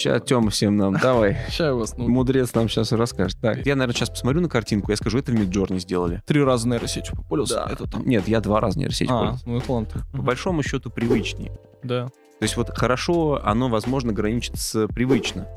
[0.00, 1.36] Сейчас Тёма всем нам, давай.
[1.48, 3.36] Сейчас вас ну, Мудрец нам сейчас расскажет.
[3.40, 6.22] Так, я, наверное, сейчас посмотрю на картинку, я скажу, это в Midjourney сделали.
[6.24, 7.68] три раза нейросетью попользовался.
[7.68, 8.06] Это там.
[8.06, 9.42] Нет, я два раза нейросеть А, пользуюсь.
[9.46, 9.88] ну это ладно.
[10.12, 11.50] По большому счету привычнее.
[11.82, 12.06] Да.
[12.06, 15.48] То есть вот хорошо, оно, возможно, граничит с привычно.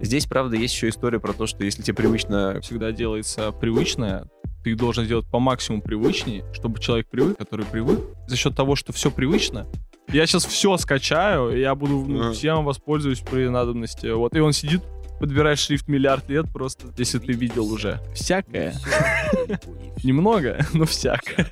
[0.00, 2.60] Здесь, правда, есть еще история про то, что если тебе привычно...
[2.60, 4.26] Всегда делается привычное.
[4.64, 8.00] Ты должен сделать по максимуму привычнее, чтобы человек привык, который привык.
[8.26, 9.66] За счет того, что все привычно,
[10.12, 14.06] я сейчас все скачаю, и я буду ну, всем воспользуюсь при надобности.
[14.06, 14.82] Вот, и он сидит,
[15.20, 18.00] подбирает шрифт миллиард лет просто, если ты видел уже.
[18.14, 18.74] Всякое.
[20.02, 21.46] Немного, но всякое.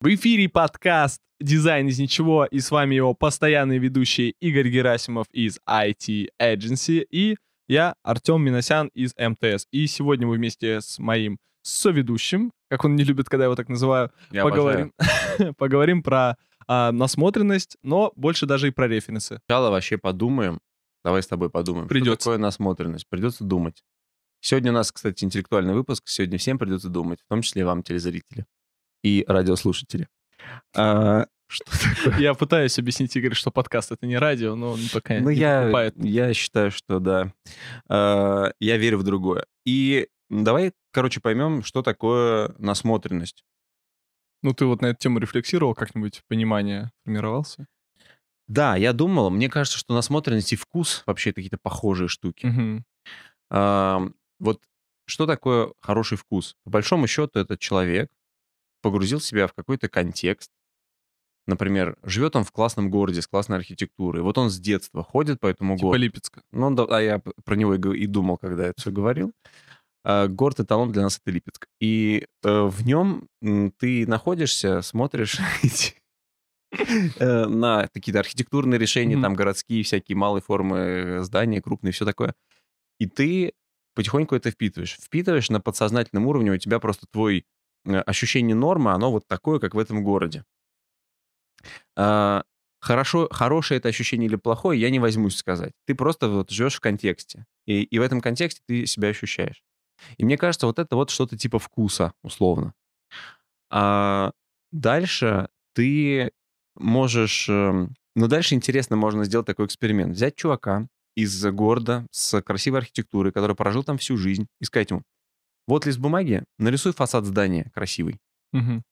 [0.00, 5.58] В эфире подкаст «Дизайн из ничего» и с вами его постоянный ведущий Игорь Герасимов из
[5.68, 7.36] IT Agency и
[7.68, 9.66] я, Артем Миносян из МТС.
[9.72, 13.68] И сегодня мы вместе с моим соведущим, как он не любит, когда я его так
[13.68, 14.92] называю, Я поговорим,
[15.58, 16.36] поговорим про
[16.68, 19.40] а, насмотренность, но больше даже и про референсы.
[19.46, 20.60] Сначала вообще подумаем.
[21.04, 21.88] Давай с тобой подумаем.
[21.88, 22.12] Придется.
[22.20, 23.08] Что такое насмотренность?
[23.08, 23.82] Придется думать.
[24.40, 26.04] Сегодня у нас, кстати, интеллектуальный выпуск.
[26.06, 28.46] Сегодня всем придется думать, в том числе и вам, телезрители
[29.02, 30.08] и радиослушатели.
[30.76, 31.64] А, что
[32.04, 32.18] такое?
[32.20, 35.62] Я пытаюсь объяснить Игорь, что подкаст— это не радио, но он пока Ну, не я,
[35.62, 35.94] покупает.
[35.96, 37.32] я считаю, что да.
[37.88, 39.46] А, Я верю в другое.
[39.64, 43.44] И давай, короче, поймем, что такое насмотренность.
[44.42, 47.66] Ну, ты вот на эту тему рефлексировал, как-нибудь понимание формировался?
[48.46, 52.46] Да, я думал, мне кажется, что насмотренность и вкус вообще какие-то похожие штуки.
[52.46, 52.84] Мгм.
[53.50, 54.62] А, Вот
[55.06, 56.54] что такое хороший вкус?
[56.64, 58.08] По большому счету, этот человек
[58.82, 60.50] погрузил себя в какой-то контекст.
[61.46, 64.22] Например, живет он в классном городе с классной архитектурой.
[64.22, 66.02] Вот он с детства ходит по этому Типа городу.
[66.02, 66.42] Липецка.
[66.52, 69.32] Ну, да, а я про него и, го- и думал, когда это все говорил.
[70.08, 71.66] А, Город эталон для нас это Липецк.
[71.80, 73.28] И э, в нем
[73.78, 75.36] ты находишься, смотришь
[76.72, 82.34] э, на какие-то архитектурные решения, там городские всякие малые формы э, здания, крупные, все такое.
[82.98, 83.52] И ты
[83.94, 84.96] потихоньку это впитываешь.
[84.98, 87.44] Впитываешь на подсознательном уровне, у тебя просто твой
[87.84, 90.42] э, ощущение нормы, оно вот такое, как в этом городе.
[91.96, 92.44] А,
[92.80, 95.72] Хорошо, хорошее это ощущение или плохое, я не возьмусь сказать.
[95.86, 97.44] Ты просто вот живешь в контексте.
[97.66, 99.62] И, и в этом контексте ты себя ощущаешь.
[100.16, 102.74] И мне кажется, вот это вот что-то типа вкуса, условно.
[103.70, 104.32] А
[104.72, 106.32] дальше ты
[106.76, 107.48] можешь...
[107.48, 110.14] эм, Ну, дальше интересно, можно сделать такой эксперимент.
[110.14, 115.02] Взять чувака из города с красивой архитектурой, который прожил там всю жизнь, и сказать ему,
[115.66, 118.18] вот лист бумаги, нарисуй фасад здания красивый.
[118.52, 118.82] Мгм.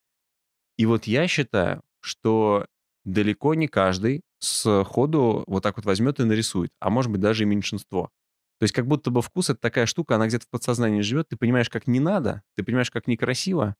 [0.77, 2.67] И вот я считаю, что
[3.03, 7.43] далеко не каждый с ходу вот так вот возьмет и нарисует, а может быть даже
[7.43, 8.11] и меньшинство.
[8.59, 11.37] То есть как будто бы вкус— это такая штука, она где-то в подсознании живет, ты
[11.37, 13.75] понимаешь, как не надо, ты понимаешь, как некрасиво.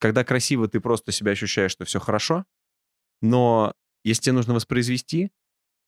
[0.00, 2.44] Когда красиво, ты просто себя ощущаешь, что все хорошо,
[3.22, 3.74] но
[4.04, 5.32] если тебе нужно воспроизвести,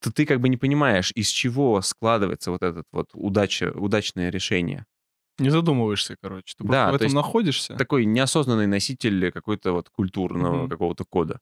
[0.02, 4.86] то ты как бы не понимаешь, из чего складывается вот этот вот удача, удачное решение.
[5.38, 6.54] Не задумываешься, короче.
[6.56, 7.78] Ты Да, просто в то этом находишься.
[7.78, 10.68] такой неосознанный носитель какой-то вот культурного Мгм.
[10.68, 11.40] какого-то кода.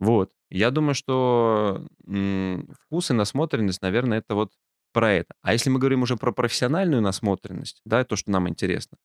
[0.00, 0.32] Вот.
[0.50, 4.52] Я думаю, что м, вкус и насмотренность, наверное, это вот
[4.94, 5.34] про это.
[5.42, 8.96] А если мы говорим уже про профессиональную насмотренность, да, то, что нам интересно.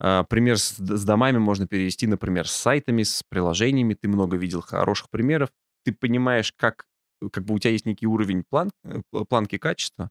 [0.00, 3.94] а, Пример с, с домами можно перевести, например, с сайтами, с приложениями.
[3.94, 5.50] Ты много видел хороших примеров.
[5.84, 6.84] Ты понимаешь, как,
[7.32, 10.10] как бы у тебя есть некий уровень план, э, планки качества.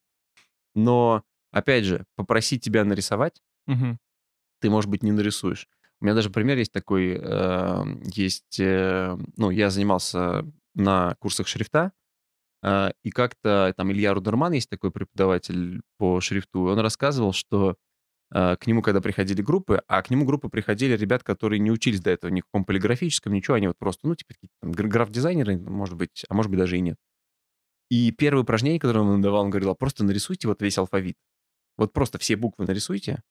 [0.76, 4.00] Но, опять же, попросить тебя нарисовать, Мгм.
[4.62, 5.68] ты, может быть, не нарисуешь.
[6.02, 11.92] У меня даже пример есть такой, э, есть, э, ну, я занимался на курсах шрифта,
[13.04, 17.78] и как-то там Илья Рудерман есть такой преподаватель по шрифту, он рассказывал, что
[18.34, 22.02] э, к нему, когда приходили группы, а к нему группы приходили ребят, которые не учились
[22.02, 24.88] до этого ни в каком полиграфическом, ничего, они вот просто, ну, типа, какие-то там гра-
[24.90, 26.98] граф-дизайнеры, может быть, а может быть, даже и нет.
[27.90, 31.16] И первое упражнение, которое он давал, он говорил, «А просто нарисуйте вот весь алфавит.
[31.78, 33.22] Вот просто все буквы нарисуйте,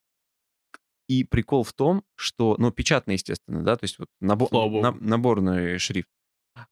[1.09, 4.83] и прикол в том, что, ну, печатный, естественно, да, то есть вот набо- Слава богу.
[4.83, 6.09] на- наборный шрифт.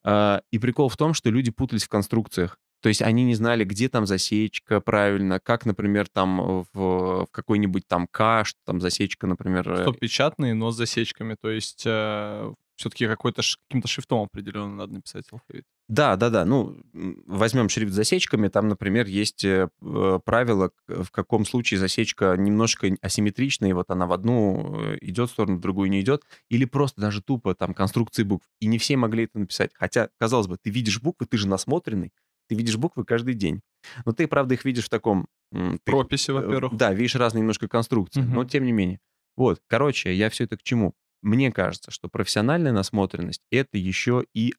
[0.05, 2.59] А, и прикол в том, что люди путались в конструкциях.
[2.83, 7.89] То есть они не знали, где там засечка правильно, как, например, там в, в какой-нибудь
[7.89, 9.69] там К, что там засечка, например.
[9.73, 11.37] э, Что печатные, но с засечками.
[11.41, 11.85] То есть
[12.77, 15.65] все-таки какой-то каким-то шрифтом определенно надо написать алфавит.
[15.89, 16.45] Да, да, да.
[16.45, 16.81] Ну,
[17.27, 18.49] возьмем шрифт с засечками.
[18.49, 24.07] Там, например, есть э, э, правило, в каком случае засечка немножко асимметричная, и вот она
[24.07, 26.23] в одну э, идет сторону, в другую не идет.
[26.49, 28.47] Или просто даже тупо там конструкции букв.
[28.61, 29.71] И не все могли это написать.
[29.75, 32.13] Хотя, казалось бы, ты видишь буквы, ты же насмотренный,
[32.49, 33.61] ты видишь буквы каждый день.
[34.05, 35.27] Но ты, правда, их видишь в таком...
[35.53, 36.75] ты- Прописи, э, во-первых.
[36.77, 38.49] Да, видишь разные немножко конструкции, но Мгм.
[38.49, 38.99] тем не менее.
[39.37, 40.95] Вот, короче, я все это к чему?
[41.23, 44.55] Мне кажется, что профессиональная насмотренность— это еще и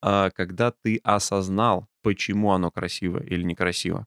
[0.00, 4.06] а, когда ты осознал, почему оно красиво или некрасиво.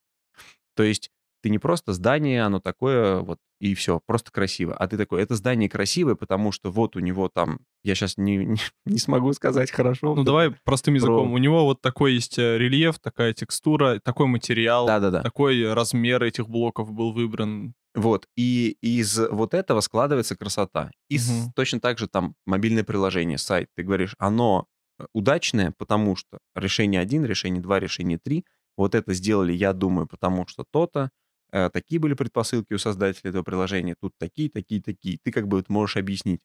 [0.76, 1.12] То есть
[1.44, 4.76] ты не просто здание, оно такое вот, и все, просто красиво.
[4.76, 8.38] А ты такой, это здание красивое, потому что вот у него там, я сейчас не,
[8.38, 10.16] не, не смогу сказать хорошо.
[10.16, 11.28] Ну, давай простым языком.
[11.28, 15.22] Про- У него вот такой есть э, рельеф, такая текстура, такой материал, Да-да-да.
[15.22, 17.74] такой размер этих блоков был выбран.
[17.94, 20.92] Вот, и из вот этого складывается красота.
[21.10, 21.52] И Мгм.
[21.56, 23.68] точно так же там мобильное приложение, сайт.
[23.76, 24.66] Ты говоришь, оно
[25.00, 28.46] э, удачное, потому что решение 1, решение 2, решение 3,
[28.78, 31.10] вот это сделали, я думаю, потому что то-то,
[31.52, 35.18] э, такие были предпосылки у создателя этого приложения, тут такие, такие, такие.
[35.24, 36.42] Ты как бы вот можешь объяснить.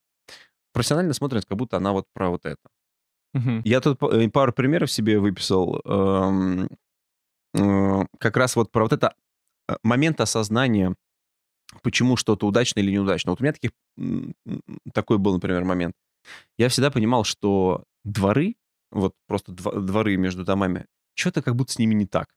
[0.73, 2.69] Профессиональная насмотренность, как будто она вот про вот это.
[3.35, 3.63] Мгм.
[3.65, 5.81] Я тут э, пару примеров себе выписал.
[5.85, 6.69] эм,
[7.55, 9.15] э, Как раз вот про вот это
[9.83, 10.95] момент осознания,
[11.83, 13.33] почему что-то удачно или неудачно.
[13.33, 13.71] Вот у меня таких,
[14.93, 15.95] такой был, например, момент.
[16.59, 18.57] Я всегда понимал, что дворы,
[18.91, 22.29] вот просто дво- дворы между домами, что-то как будто с ними не так.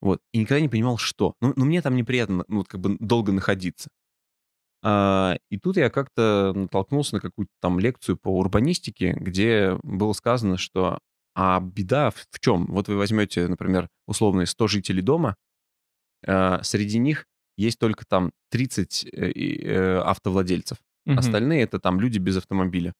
[0.00, 0.20] Вот.
[0.32, 1.34] И никогда не понимал, что.
[1.40, 3.88] Ну, ну, мне там неприятно, ну, вот как бы долго находиться.
[4.82, 10.58] А, и тут я как-то натолкнулся на какую-то там лекцию по урбанистике, где было сказано,
[10.58, 10.98] что
[11.34, 12.66] а беда в, в чем?
[12.66, 15.36] Вот вы возьмете, например, условные 100 жителей дома,
[16.26, 17.26] а, среди них
[17.56, 20.78] есть только там 30 э, э, автовладельцев.
[21.04, 21.18] Мгм.
[21.18, 22.92] Остальные это там люди без автомобиля.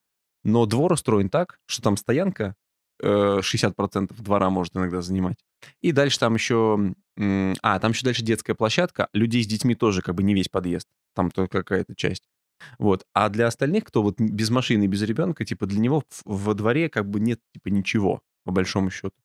[0.45, 2.55] Но двор устроен так, что там стоянка
[3.03, 5.39] э, 60% двора может иногда занимать.
[5.83, 6.95] И дальше там еще...
[7.19, 9.09] А, там еще дальше детская площадка.
[9.13, 10.87] Людей с детьми тоже как бы не весь подъезд.
[11.15, 12.29] Там только какая-то часть.
[12.79, 13.05] Вот.
[13.13, 16.89] А для остальных, кто вот без машины и без ребенка, типа для него во дворе
[16.89, 19.17] как бы нет типа ничего, по большому счету.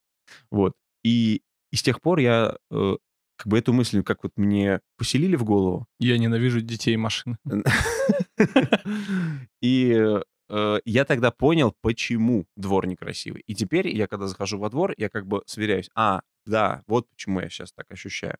[0.49, 0.73] Вот.
[1.03, 1.41] И,
[1.71, 2.95] и с тех пор я э,
[3.41, 7.37] как бы эту мысль как вот мне поселили в голову, Я ненавижу детей и машины.
[9.61, 13.41] И э, я тогда понял, почему двор некрасивый.
[13.47, 15.89] И теперь я, когда захожу во двор, я как бы сверяюсь.
[15.95, 18.37] А, да, вот почему я сейчас так ощущаю.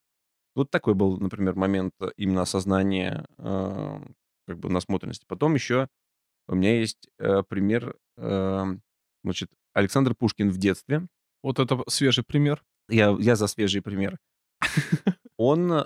[0.53, 4.01] Вот такой был, например, момент э, именно осознания э,
[4.45, 5.25] как бы насмотренности.
[5.27, 5.87] Потом еще
[6.47, 7.07] у меня есть
[7.47, 11.07] пример, значит, Александр Пушкин в детстве.
[11.41, 12.63] Вот это свежий пример.
[12.89, 14.19] Я, я за свежий пример.
[15.37, 15.85] Он,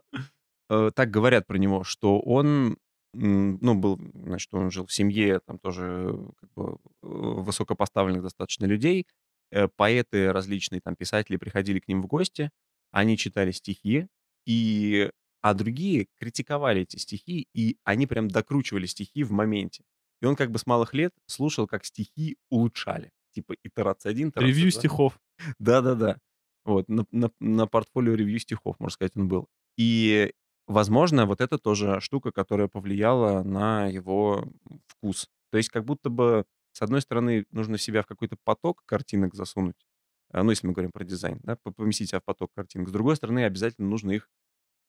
[0.70, 2.78] э, так говорят про него, что он,
[3.14, 9.08] ну, был, значит, он жил в семье, там тоже как бы э, высокопоставленных достаточно людей.
[9.52, 12.52] Э, Поэты различные, там, писатели приходили к ним в гости,
[12.92, 14.08] они читали стихи,
[14.46, 15.10] и,
[15.42, 19.84] а другие критиковали эти стихи, и они прям докручивали стихи в моменте.
[20.22, 23.12] И он как бы с малых лет слушал, как стихи улучшали.
[23.34, 24.80] Типа итерация 1, итерация Ревью 2.
[24.80, 25.20] стихов.
[25.60, 26.18] Да-да-да.
[26.66, 29.48] Вот, на, на- на портфолио ревью стихов, можно сказать, он был.
[29.78, 30.34] И,
[30.68, 34.46] возможно, вот это тоже штука, которая повлияла на его
[34.88, 35.30] вкус.
[35.52, 39.86] То есть как будто бы, с одной стороны, нужно себя в какой-то поток картинок засунуть,
[40.32, 42.90] а, ну, если мы говорим про дизайн, да, по- поместить себя в поток картинок.
[42.90, 44.30] С другой стороны, обязательно нужно их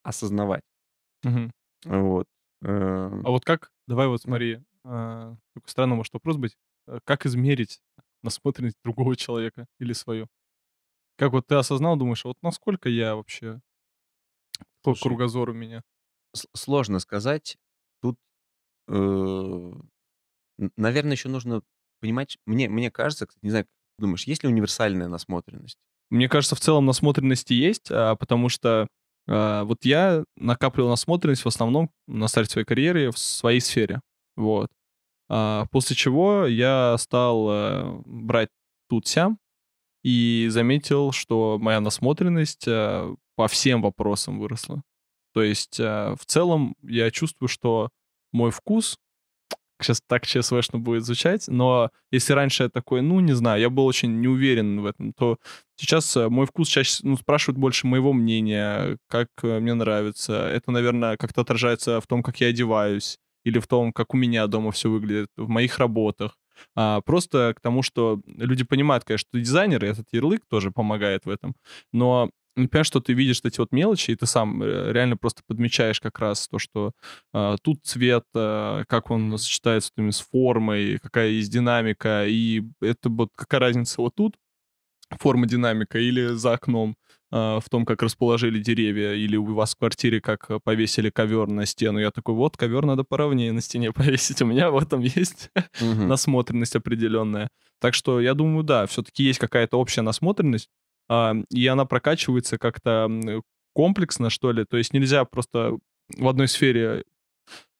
[0.04, 0.62] осознавать.
[1.24, 1.50] Мгм.
[1.84, 2.26] Вот.
[2.62, 6.56] Эм, А вот как, давай вот смотри, а, такой странный может вопрос быть.
[6.86, 7.80] Э, Как измерить
[8.22, 10.28] насмотренность другого человека или свою?
[11.16, 13.60] Как вот ты осознал, думаешь, а вот насколько я вообще,
[14.82, 15.82] Слушай, кругозор у меня?
[16.54, 17.56] сложно сказать.
[18.02, 18.16] Тут,
[18.88, 19.72] э,
[20.76, 21.62] наверное, еще нужно
[22.00, 25.78] понимать, мне, мне кажется, кстати, не знаю, как ты думаешь, есть ли универсальная насмотренность?
[26.10, 28.86] Мне кажется, в целом насмотренности есть, а, потому что
[29.28, 34.00] а, вот я накапливал насмотренность в основном на старте своей карьеры в своей сфере.
[34.36, 34.68] Вот.
[35.28, 38.50] А, после чего я стал э, брать
[38.88, 39.38] тут-сям
[40.06, 44.84] и заметил, что моя насмотренность э, по всем вопросам выросла.
[45.34, 47.88] То есть э, в целом я чувствую, что
[48.30, 48.98] мой вкус
[49.82, 53.84] сейчас так ЧСВшно будет звучать, но если раньше я такой, ну, не знаю, я был
[53.84, 55.38] очень не уверен в этом, то
[55.74, 60.46] сейчас э, мой вкус чаще ну, спрашивают больше моего мнения, как мне нравится.
[60.46, 64.46] Это, наверное, как-то отражается в том, как я одеваюсь, или в том, как у меня
[64.46, 66.38] дома все выглядит, в моих работах.
[66.74, 71.30] А, просто к тому, что люди понимают, конечно, что дизайнеры, этот ярлык тоже помогает в
[71.30, 71.54] этом,
[71.92, 76.00] но понимаешь, что ты видишь эти вот мелочи, и ты сам э, реально просто подмечаешь
[76.00, 76.92] как раз то, что
[77.32, 83.28] а, тут цвет, а, как он сочетается с формой, какая есть динамика, и это вот
[83.36, 84.36] какая разница вот тут,
[85.10, 86.96] форма динамика, или за окном,
[87.30, 91.48] а, в том, как расположили деревья, или у вас в квартире как э, повесили ковер
[91.48, 91.98] на стену.
[91.98, 96.08] Я такой, вот, ковер надо поровнее на стене повесить, у меня в этом есть Мгм.
[96.08, 97.48] насмотренность определенная.
[97.80, 100.68] Так что я думаю, да, все-таки есть какая-то общая насмотренность,
[101.08, 103.10] а, и она прокачивается как-то
[103.74, 104.64] комплексно, что ли.
[104.64, 105.78] То есть нельзя просто
[106.16, 107.04] в одной сфере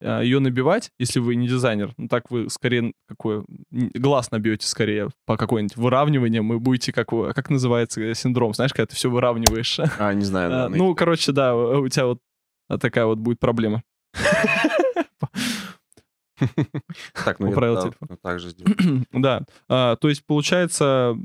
[0.00, 5.37] ее набивать, если вы не дизайнер, ну так вы скорее какой глаз набьете скорее по
[5.37, 9.81] какой-нибудь выравниванию, вы будете как как называется э, синдром, знаешь, когда ты все выравниваешь.
[9.99, 10.50] А не знаю.
[10.50, 12.21] Да, ну короче, да, у тебя вот
[12.81, 13.83] такая вот будет проблема.
[17.25, 17.93] Так, ну телефон.
[18.03, 19.07] да, так же сделаю.
[19.12, 21.17] Да, а, то есть получается,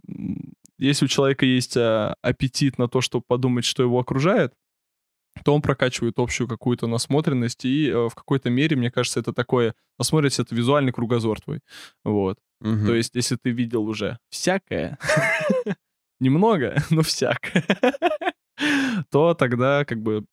[0.78, 4.54] если у человека есть а, аппетит на то, чтобы подумать, что его окружает,
[5.44, 9.74] то он прокачивает общую какую-то насмотренность, и э, в какой-то мере, мне кажется, это такое,
[9.98, 11.62] насмотренность— это визуальный кругозор твой,
[12.04, 12.38] вот.
[12.60, 12.86] Мгм.
[12.86, 14.98] То есть, если ты видел уже всякое,
[16.20, 17.66] немного, но всякое,
[19.12, 20.26] то тогда как бы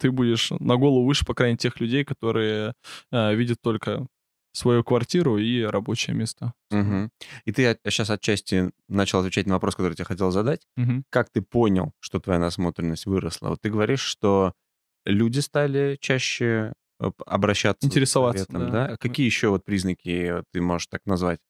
[0.00, 2.74] ты будешь на голову выше, по крайней мере, тех людей, которые
[3.10, 4.06] э, видят только
[4.54, 6.54] свою квартиру и рабочее место.
[6.70, 7.10] Мгм.
[7.44, 10.66] И ты сейчас отчасти начал отвечать на вопрос, который я хотел задать.
[10.76, 11.04] Мгм.
[11.10, 13.48] Как ты понял, что твоя насмотренность выросла?
[13.48, 14.52] Вот ты говоришь, что
[15.04, 18.86] люди стали чаще э, обращаться Интересоваться, советом, да.
[18.88, 18.96] да?
[18.96, 21.40] Какие еще вот признаки ты можешь так назвать?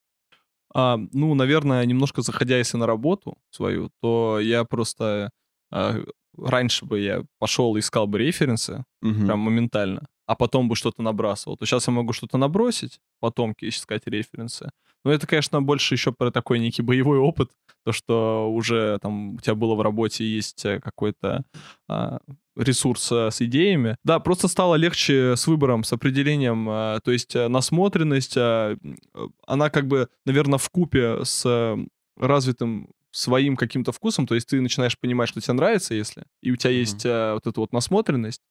[0.74, 5.30] А, ну, наверное, немножко заходя если на работу свою, то я просто
[5.70, 5.96] а,
[6.36, 9.26] раньше бы я пошел искал бы референсы, Мгм.
[9.26, 11.56] прям моментально, а потом бы что-то набрасывал.
[11.56, 14.70] То сейчас я могу что-то набросить, потом искать референсы.
[15.04, 17.50] Но это, конечно, больше еще про такой некий боевой опыт,
[17.84, 21.44] то, что уже там у тебя было в работе есть э, какой-то
[21.86, 22.18] а,
[22.56, 23.96] ресурс а, с идеями.
[24.04, 26.66] Да, просто стало легче с выбором, с определением.
[26.70, 31.76] а, то есть насмотренность, а, э, она как бы, наверное, в купе с
[32.16, 36.56] развитым своим каким-то вкусом, то есть ты начинаешь понимать, что тебе нравится, если, и у
[36.56, 36.80] тебя Мгм.
[36.80, 38.42] есть а, вот эта вот насмотренность,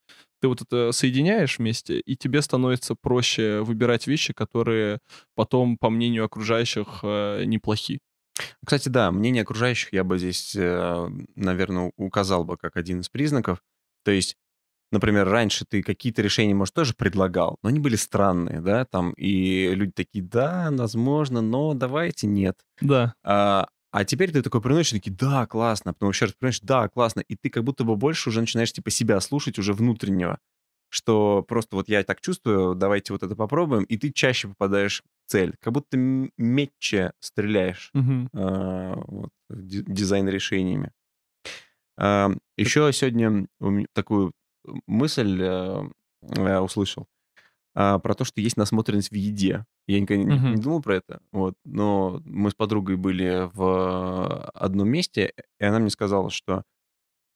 [0.42, 5.00] ты вот это соединяешь вместе, и тебе становится проще выбирать вещи, которые
[5.36, 8.00] потом, по мнению окружающих, э, неплохи.
[8.66, 13.60] Кстати, да, мнение окружающих я бы здесь, наверное, указал бы как один из признаков.
[14.04, 14.36] То есть,
[14.92, 19.74] например, раньше ты какие-то решения, может, тоже предлагал, но они были странные, да, там, и
[19.76, 22.58] люди такие, да, возможно, но давайте нет.
[22.82, 23.14] Да.
[23.24, 26.90] А, а теперь ты такой приносишь, и такие, да, классно, потом еще раз приносишь, да,
[26.90, 30.40] классно, и ты как будто бы больше уже начинаешь типа себя слушать уже внутреннего,
[30.90, 35.32] что просто вот я так чувствую, давайте вот это попробуем, и ты чаще попадаешь в
[35.32, 38.30] цель, как будто м- метче стреляешь Мгм.
[38.34, 40.92] а, вот, ди- дизайн-решениями.
[41.96, 43.48] А, Еще сегодня
[43.94, 44.34] такую
[44.88, 45.84] мысль э,
[46.36, 47.06] э, услышал
[47.76, 49.66] а, про то, что есть насмотренность в еде.
[49.88, 50.56] Я никогда не, Мгм.
[50.56, 55.80] не думал про это, вот, но мы с подругой были в одном месте, и она
[55.80, 56.64] мне сказала, что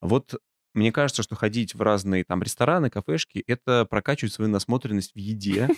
[0.02, 0.36] вот
[0.74, 5.70] мне кажется, что ходить в разные там рестораны, кафешки, это прокачивает свою насмотренность в еде,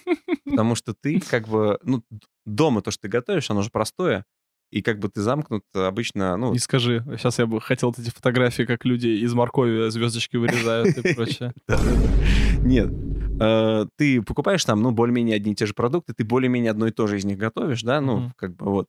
[0.44, 2.04] потому что ты как бы, ну,
[2.46, 4.26] дома то, что ты готовишь, оно же простое,
[4.72, 7.04] и как бы ты замкнут обычно, ну, Не скажи.
[7.18, 11.54] Сейчас я бы хотел эти фотографии, как люди из моркови звездочки вырезают и прочее.
[12.62, 12.92] Нет.
[13.40, 16.92] Э, Ты покупаешь там, ну, более-менее одни и те же продукты, ты более-менее одно и
[16.92, 18.34] то же из них готовишь, да, ну, Мгм.
[18.38, 18.88] как бы вот.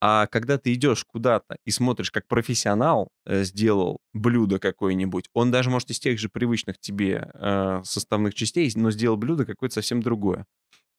[0.00, 5.70] А когда ты идешь куда-то и смотришь, как профессионал э, сделал блюдо какое-нибудь, он даже,
[5.70, 10.46] может, из тех же привычных тебе э, составных частей, но сделал блюдо какое-то совсем другое.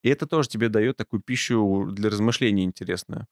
[0.04, 3.26] И это тоже тебе дает такую пищу для размышления интересную.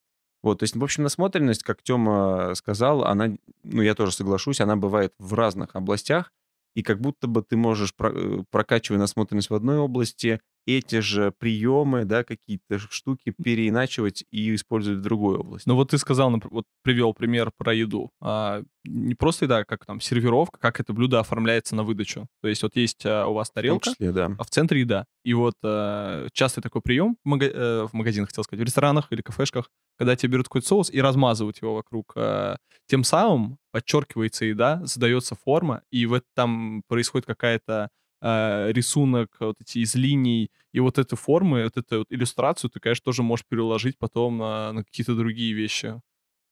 [0.44, 4.76] Вот, то есть, в общем, насмотренность, как Тёма сказал, она, ну, я тоже соглашусь, она
[4.76, 6.32] бывает в разных областях,
[6.77, 12.03] и как будто бы ты можешь, э, прокачивая насмотренность в одной области, эти же приемы,
[12.03, 15.67] да, какие-то штуки переиначивать и использовать в другой области.
[15.67, 18.12] Ну вот ты сказал, вот привел пример про еду.
[18.21, 22.27] А, не просто еда, как там сервировка, как это блюдо оформляется на выдачу.
[22.41, 24.36] То есть вот есть а, у вас В тарелка, числе, да.
[24.38, 25.05] а в центре еда.
[25.24, 29.07] И вот э, частый такой прием в, мага- э, в магазинах, хотел сказать, в ресторанах
[29.12, 32.12] или кафешках, когда тебе берут какой-то соус и размазывают его вокруг.
[32.15, 32.57] э,
[32.88, 37.89] тем самым подчеркивается еда, задается форма, и в этом происходит какая-то
[38.21, 42.79] э, рисунок, вот эти из линий, и вот эту формы, вот эту вот иллюстрацию ты,
[42.79, 46.01] конечно, тоже можешь переложить потом на, на какие-то другие вещи.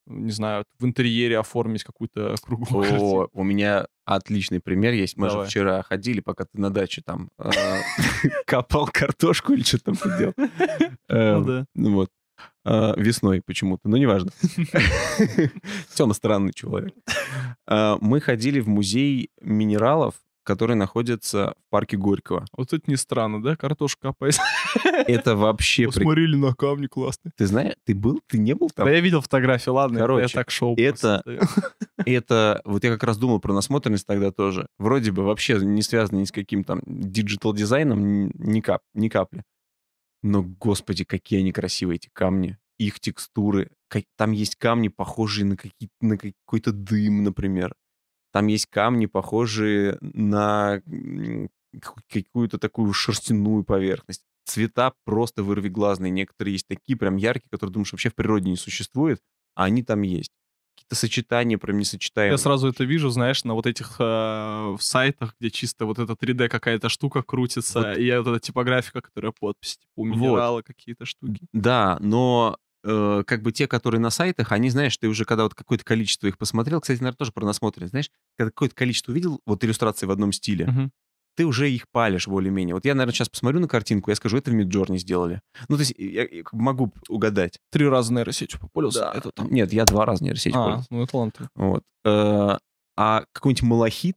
[0.07, 3.22] Не знаю, в интерьере оформить какую-то круглую картину.
[3.24, 5.17] О, у меня отличный пример есть.
[5.17, 5.45] Мы Давай.
[5.45, 7.50] же вчера ходили, пока ты на даче там э,
[8.45, 10.34] копал картошку или что там ты делал.
[11.10, 11.65] Э, Ну да.
[11.74, 12.10] Ну вот.
[12.65, 14.31] А, Весной почему-то, но неважно.
[15.95, 16.93] Тёма странный человек.
[17.65, 20.15] А, Мы ходили в музей минералов,
[20.46, 22.46] который находится в парке Горького.
[22.56, 23.56] Вот это не странно, да?
[23.56, 24.38] Картошка копать.
[25.08, 25.88] Это вообще...
[25.88, 27.34] Посмотрели на камни классные.
[27.36, 28.22] Ты знаешь, ты был?
[28.28, 28.86] Ты не был там?
[28.86, 30.75] Да я видел фотографии, ладно, это я Короче, так шел.
[30.78, 31.24] это-.
[32.06, 34.68] Это, вот я как раз думал про насмотренность тогда тоже.
[34.78, 39.44] Вроде бы вообще не связано ни с каким там digital-дизайном, ни, кап, ни капли.
[40.22, 42.58] Но, господи, какие они красивые, эти камни.
[42.78, 43.72] Их текстуры.
[44.18, 47.74] Там есть камни, похожие на, какие, на какой-то дым, например.
[48.36, 50.82] Там есть камни, похожие на
[52.12, 54.25] какую-то такую шерстяную поверхность.
[54.44, 56.12] цвета просто вырвиглазные.
[56.12, 59.22] Некоторые есть такие прям яркие, которые думаешь вообще в природе не существует,
[59.56, 60.32] а они там есть.
[60.75, 62.34] Какие-то сочетания прям несочетаемые.
[62.34, 66.50] Я сразу это вижу, знаешь, на вот этих э, сайтах, где чисто вот эта 3D
[66.50, 67.98] какая-то штука крутится, Вот.
[67.98, 70.15] и вот эта типографика, которая подпись, типа у Вот.
[70.18, 71.39] минерала какие-то штуки.
[71.54, 75.54] Да, но э, как бы те, которые на сайтах, они, знаешь, ты уже когда вот
[75.56, 79.63] какое-то количество их посмотрел, кстати, наверное, тоже про насмотренность, знаешь, когда какое-то количество увидел, вот
[79.63, 80.92] иллюстрации в одном стиле,
[81.38, 82.75] ты уже их палишь более-менее.
[82.75, 85.42] Вот я, наверное, сейчас посмотрю на картинку, я скажу, это в Midjourney сделали.
[85.68, 87.60] Ну, то есть я, я могу угадать.
[87.72, 89.18] Три раза нейросетью попользовался.
[89.18, 89.51] Это там...
[89.51, 90.88] Нет, я два раза нейросеть А, пользуюсь.
[90.92, 91.50] ну это ладно.
[91.56, 91.84] Вот.
[92.06, 92.58] Э,
[92.96, 94.15] А какой-нибудь малахит,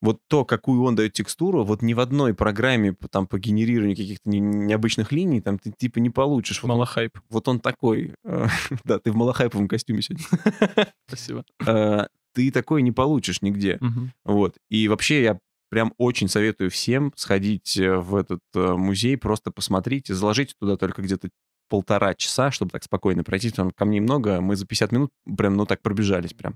[0.00, 4.28] вот то, какую он дает текстуру, вот ни в одной программе там по генерированию каких-то
[4.30, 6.62] не- необычных линий там ты типа не получишь.
[6.62, 7.18] Вот, Малахайп.
[7.30, 8.14] вот он такой.
[8.24, 8.46] э,
[8.84, 10.24] Да, ты в малахайповом костюме сегодня.
[11.08, 11.44] Спасибо.
[11.66, 13.80] Э, Ты такой не получишь нигде.
[14.24, 14.56] Вот.
[14.70, 15.38] И вообще я
[15.70, 21.28] прям очень советую всем сходить э, в этот музей, просто посмотрите, заложите туда только где-то
[21.68, 23.50] полтора часа, чтобы так спокойно пройти.
[23.50, 26.54] Там камней много, мы за 50 минут прям, ну так пробежались прям.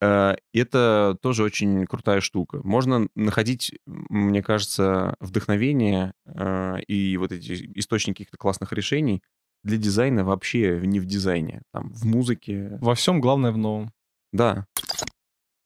[0.00, 2.60] Э, Это тоже очень крутая штука.
[2.64, 9.22] Можно находить, мне кажется, вдохновение э, и вот эти источники каких-то классных решений
[9.62, 12.78] для дизайна вообще не в дизайне, там, в музыке.
[12.80, 13.92] Во всем главное в новом.
[14.32, 14.66] Да,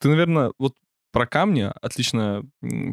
[0.01, 0.75] Ты, наверное, вот
[1.13, 2.43] про камни отличный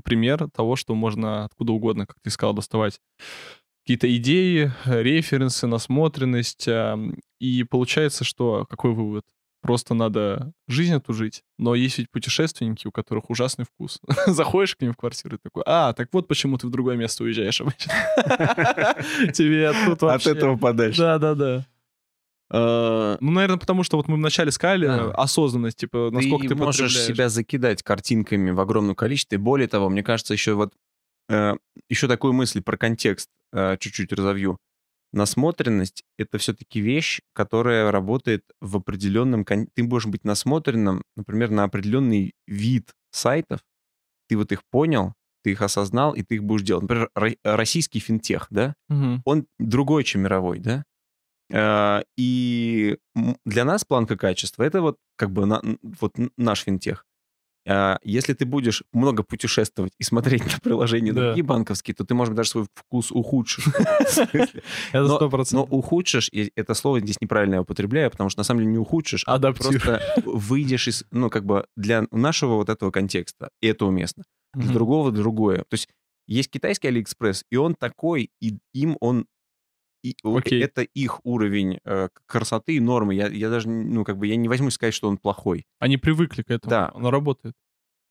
[0.03, 2.99] пример того, что можно откуда угодно, как ты сказал, доставать
[3.83, 6.67] какие-то идеи, э, референсы, насмотренность.
[7.39, 9.25] И получается, что какой вывод?
[9.61, 11.43] Просто надо жизнь эту жить.
[11.59, 13.99] Но есть ведь путешественники, у которых ужасный вкус.
[14.27, 17.23] Заходишь к ним в квартиру и такой, а, так вот почему ты в другое место
[17.23, 17.93] уезжаешь обычно.
[19.33, 20.99] Тебе тут от этого подальше.
[20.99, 21.65] Да-да-да.
[22.51, 25.11] Э, Ну, наверное, потому что вот мы вначале сказали Да.
[25.11, 29.37] осознанность, типа, насколько ты, можешь себя закидать картинками в огромном количестве.
[29.37, 30.73] Более того, мне кажется, еще вот
[31.29, 31.53] э,
[31.89, 34.57] еще такую мысль про контекст э, чуть-чуть разовью.
[35.13, 39.43] Насмотренность— это все-таки вещь, которая работает в определенном...
[39.45, 43.59] Ты можешь быть насмотренным, например, на определенный вид сайтов.
[44.29, 45.13] Ты вот их понял,
[45.43, 46.83] ты их осознал, и ты их будешь делать.
[46.83, 48.75] Например, ро- российский финтех, да?
[48.89, 49.21] Мгм.
[49.25, 50.85] он другой, чем мировой, да?
[51.49, 52.97] Э, И
[53.45, 55.61] для нас планка качества— это вот как бы на-
[55.99, 57.05] вот наш финтех.
[57.67, 61.21] А Если ты будешь много путешествовать и смотреть на приложения Да.
[61.27, 63.65] другие банковские, то ты, может быть, даже свой вкус ухудшишь.
[64.91, 65.67] Это Но- сто Но процентов.
[65.71, 69.23] ухудшишь, и это слово здесь неправильно я употребляю, потому что на самом деле не ухудшишь,
[69.27, 74.23] а просто выйдешь из, ну, как бы для нашего вот этого контекста, и это уместно
[74.53, 75.59] для другого другое.
[75.59, 75.87] То есть
[76.27, 79.25] есть китайский Алиэкспресс, и он такой, и им он...
[80.03, 80.61] и Окей.
[80.63, 83.15] это их уровень э, красоты и нормы.
[83.15, 85.65] Я, я даже, ну, как бы, я не возьмусь сказать, что он плохой.
[85.79, 86.69] Они привыкли к этому.
[86.69, 86.91] Да.
[86.93, 87.55] Оно работает.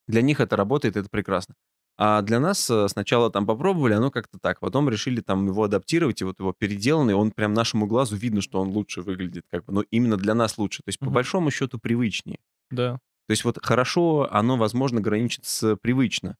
[0.09, 1.55] Для них это работает, это прекрасно.
[1.97, 4.61] А для нас э, сначала там попробовали, оно как-то так.
[4.61, 8.61] Потом решили там его адаптировать, и вот его переделанный, он прям нашему глазу видно, что
[8.61, 10.83] он лучше выглядит, как бы, но именно для нас лучше.
[10.83, 11.15] То есть, по Мгм.
[11.15, 12.39] большому счету, привычнее.
[12.71, 12.95] Да.
[13.29, 16.37] То есть вот хорошо, оно, возможно, граничит с привычно.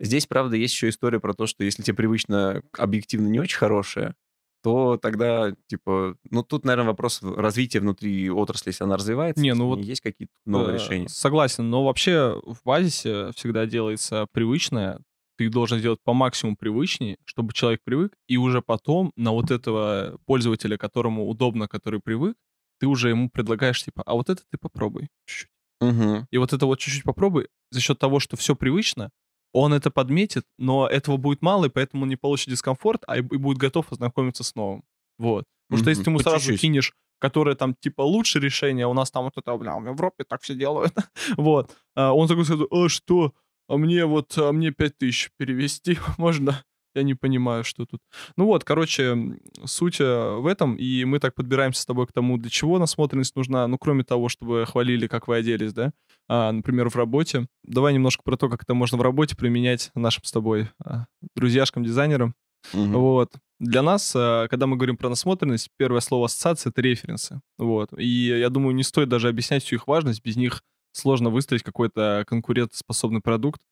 [0.00, 4.14] Здесь, правда, есть еще история про то, что если тебе привычно объективно не очень хорошее,
[4.62, 9.64] то тогда, типа, ну, тут, наверное, вопрос развития внутри отрасли, если она развивается, Не, ну
[9.66, 11.08] в вот, есть какие-то новые Э, решения.
[11.08, 15.00] Согласен, но вообще в базисе всегда делается привычное.
[15.36, 20.18] Ты должен сделать по максимуму привычнее, чтобы человек привык, и уже потом на вот этого
[20.26, 22.36] пользователя, которому удобно, который привык,
[22.78, 25.48] ты уже ему предлагаешь, типа, а вот это ты попробуй чуть-чуть.
[25.80, 26.26] Мгм.
[26.30, 29.10] И вот это вот чуть-чуть попробуй, за счет того, что все привычно,
[29.52, 33.20] он это подметит, но этого будет мало, и поэтому он не получит дискомфорт, а и
[33.20, 34.84] будет готов ознакомиться с новым.
[35.18, 35.44] Вот.
[35.68, 36.60] Потому что если ты ему По сразу чуть-чуть.
[36.60, 40.24] кинешь, которое там типа лучше решение, а у нас там вот это, бля, в Европе
[40.24, 40.92] так все делают.
[41.36, 41.76] вот.
[41.94, 43.32] А он такой скажет, а что?
[43.68, 46.64] А мне вот, а мне 5000 перевести можно?
[46.94, 48.00] Я не понимаю, что тут.
[48.36, 49.16] Ну вот, короче,
[49.64, 53.34] суть э, в этом, и мы так подбираемся с тобой к тому, для чего насмотренность
[53.34, 55.92] нужна, ну, кроме того, чтобы хвалили, как вы оделись, да,
[56.28, 57.46] а, например, в работе.
[57.64, 62.34] Давай немножко про то, как это можно в работе применять нашим с тобой а, друзьяшкам-дизайнерам.
[62.72, 62.92] Мгм.
[62.92, 63.32] Вот.
[63.58, 67.40] Для нас, а, когда мы говорим про насмотренность, первое слово ассоциации— это референсы.
[67.58, 67.90] Вот.
[67.98, 72.24] И я думаю, не стоит даже объяснять всю их важность, без них сложно выставить какой-то
[72.26, 73.62] конкурентоспособный продукт.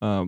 [0.00, 0.26] А,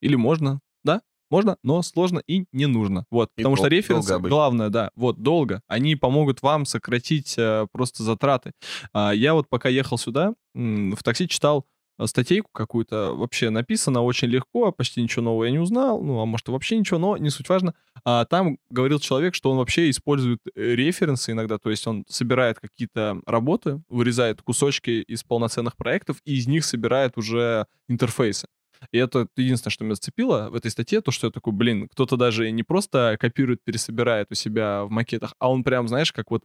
[0.00, 1.00] Или можно, да,
[1.32, 3.06] можно, но сложно и не нужно.
[3.10, 7.66] Вот, И потому что дол- референсы, главное, да, вот, долго, они помогут вам сократить э,
[7.72, 8.52] просто затраты.
[8.92, 11.66] А, я вот пока ехал сюда, в такси читал
[11.98, 16.26] э, статейку какую-то, вообще написано очень легко, почти ничего нового я не узнал, ну, а
[16.26, 17.74] может, и вообще ничего, но не суть важно.
[18.04, 22.60] А там говорил человек, что он вообще использует э, референсы иногда, то есть он собирает
[22.60, 28.46] какие-то работы, вырезает кусочки из полноценных проектов и из них собирает уже интерфейсы.
[28.90, 32.16] И это единственное, что меня зацепило в этой статье, то, что я такой, блин, кто-то
[32.16, 36.42] даже не просто копирует, пересобирает у себя в макетах, а он прям, знаешь, как вот...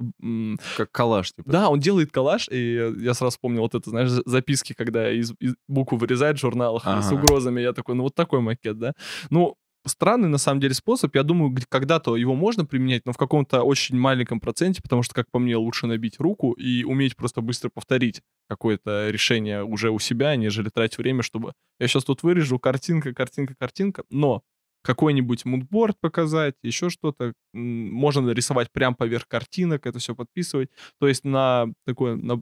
[0.78, 1.52] Как коллаж, типа.
[1.52, 5.56] Да, он делает коллаж, и я сразу вспомнил вот это, знаешь, записки, когда из, из
[5.67, 7.02] букву вырезает в журналах ага.
[7.02, 7.62] с угрозами.
[7.62, 8.93] Я такой, ну вот такой макет, да.
[9.30, 11.16] Ну, странный, на самом деле, способ.
[11.16, 15.30] Я думаю, когда-то его можно применять, но в каком-то очень маленьком проценте, потому что, как
[15.32, 20.36] по мне, лучше набить руку и уметь просто быстро повторить какое-то решение уже у себя,
[20.36, 24.04] нежели тратить время, чтобы я сейчас тут вырежу картинка, картинка, картинка.
[24.10, 24.44] Но
[24.84, 27.34] какой-нибудь мудборд показать, еще что-то.
[27.54, 30.70] Можно нарисовать прямо поверх картинок, это все подписывать.
[31.00, 32.42] То есть на такой, на,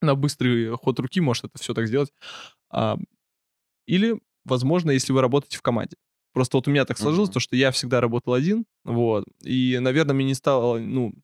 [0.00, 2.12] на быстрый ход руки может это все так сделать.
[3.86, 5.96] Или, возможно, если вы работаете в команде.
[6.32, 7.34] Просто вот у меня так сложилось, uh-huh.
[7.34, 11.14] то, что я всегда работал один, вот, и, наверное, мне не стало, ну,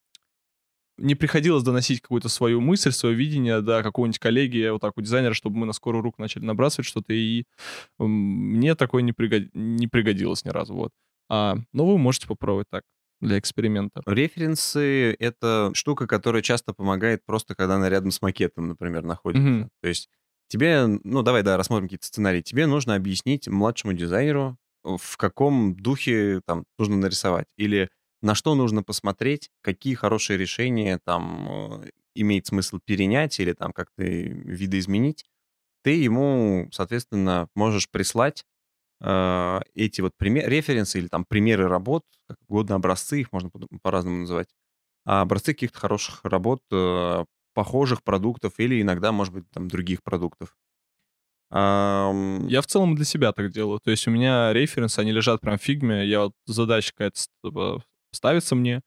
[0.96, 5.34] не приходилось доносить какую-то свою мысль, свое видение до какого-нибудь коллеги, вот так у дизайнера,
[5.34, 7.44] чтобы мы на скорую руку начали набрасывать что-то, и
[7.98, 9.54] мне такое не, пригод...
[9.54, 10.92] не пригодилось ни разу, вот.
[11.28, 12.84] А, но вы можете попробовать так
[13.20, 14.02] для эксперимента.
[14.06, 19.48] Референсы— это штука, которая часто помогает просто, когда она рядом с макетом, например, находится.
[19.48, 19.68] Mm-hmm.
[19.80, 20.08] То есть
[20.48, 22.42] тебе, ну давай, да, рассмотрим какие-то сценарии.
[22.42, 27.90] Тебе нужно объяснить младшему дизайнеру, в каком духе там нужно нарисовать, или
[28.22, 34.02] на что нужно посмотреть, какие хорошие решения там э, имеет смысл перенять или там как-то
[34.04, 35.24] видоизменить,
[35.82, 38.44] ты ему, соответственно, можешь прислать
[39.02, 43.50] э, эти вот пример, референсы или там примеры работ, как угодно образцы, их можно
[43.82, 44.48] по-разному называть,
[45.06, 50.56] а образцы каких-то хороших работ, э, похожих продуктов или иногда, может быть, там других продуктов.
[51.54, 53.78] Я в целом для себя так делаю.
[53.78, 56.04] То есть у меня референсы, они лежат прям в фигме.
[56.04, 58.80] Я вот задача какая-то ставится мне,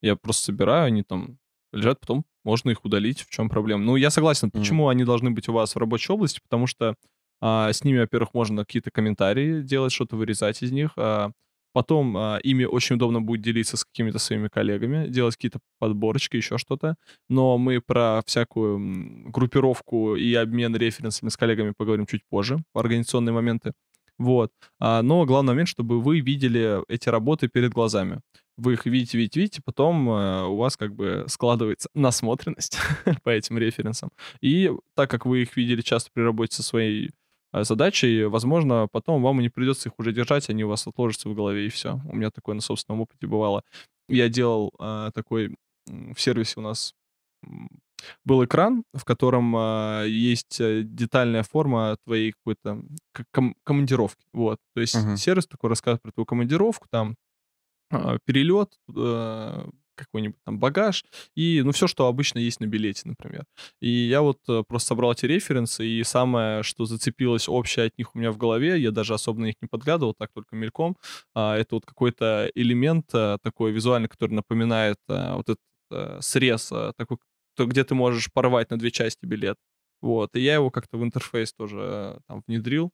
[0.00, 1.38] я просто собираю, они там
[1.72, 3.22] лежат, потом можно их удалить.
[3.22, 3.84] В чем проблема?
[3.84, 6.96] Ну, я согласен, почему они должны быть у вас в рабочей области, потому что
[7.40, 10.92] а, с ними, во-первых, можно какие-то комментарии делать, что-то вырезать из них.
[10.96, 11.30] А,
[11.72, 16.58] Потом а, ими очень удобно будет делиться с какими-то своими коллегами, делать какие-то подборочки, еще
[16.58, 16.96] что-то.
[17.28, 23.72] Но мы про всякую группировку и обмен референсами с коллегами поговорим чуть позже, организационные моменты.
[24.18, 24.52] Вот.
[24.78, 28.20] А, но главный момент, чтобы вы видели эти работы перед глазами.
[28.56, 32.78] Вы их видите, видите, видите, потом а, у вас как бы складывается насмотренность
[33.24, 34.10] по этим референсам.
[34.40, 37.10] И так как вы их видели часто при работе со своей
[37.52, 41.28] Э, задачей, возможно, потом вам и не придется их уже держать, они у вас отложатся
[41.28, 42.00] в голове, и все.
[42.08, 43.62] У меня такое на собственном опыте бывало.
[44.08, 45.54] Я делал э, такой
[45.86, 46.94] в сервисе у нас
[48.24, 52.82] был экран, в котором э, есть э, детальная форма твоей какой-то
[53.32, 54.24] ком- командировки.
[54.32, 54.58] Вот.
[54.74, 55.16] То есть uh-huh.
[55.16, 57.16] сервис такой рассказывает про твою командировку, там
[57.90, 63.44] э, перелет, э, какой-нибудь там багаж и, ну, все, что обычно есть на билете, например.
[63.80, 68.14] И я вот э, просто собрал эти референсы, и самое, что зацепилось общее от них
[68.14, 70.96] у меня в голове, я даже особо на них не подглядывал, так только мельком,
[71.34, 77.18] а, это вот какой-то элемент а, такой визуальный, который напоминает а, вот этот срез, такой,
[77.58, 79.58] где ты можешь порвать на две части билет.
[80.00, 82.92] Вот, и я его как-то в интерфейс тоже там внедрил,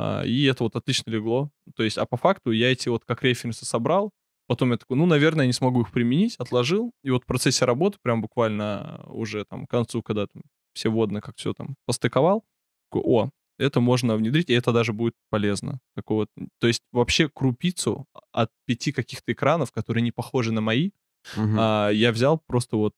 [0.00, 1.50] а, и это вот отлично легло.
[1.74, 4.12] То есть, а по факту я эти вот как референсы собрал,
[4.48, 6.90] Потом я такой, ну, наверное, не смогу их применить, отложил.
[7.04, 11.20] И вот в процессе работы, прям буквально уже там к концу, когда там все водные
[11.20, 12.44] как все там постыковал,
[12.90, 15.80] такой, о, это можно внедрить, и это даже будет полезно.
[15.94, 20.92] Такой вот, то есть вообще крупицу от пяти каких-то экранов, которые не похожи на мои,
[21.36, 21.56] угу.
[21.58, 22.94] а, я взял просто вот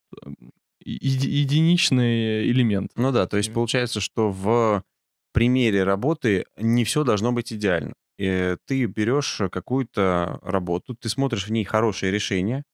[0.85, 2.93] единичный элемент.
[2.95, 4.85] Ну да, то есть получается, что в
[5.33, 11.53] примере работы не все должно быть идеально э, ты берешь какую-то работу, ты смотришь в
[11.53, 12.65] ней хорошее решение.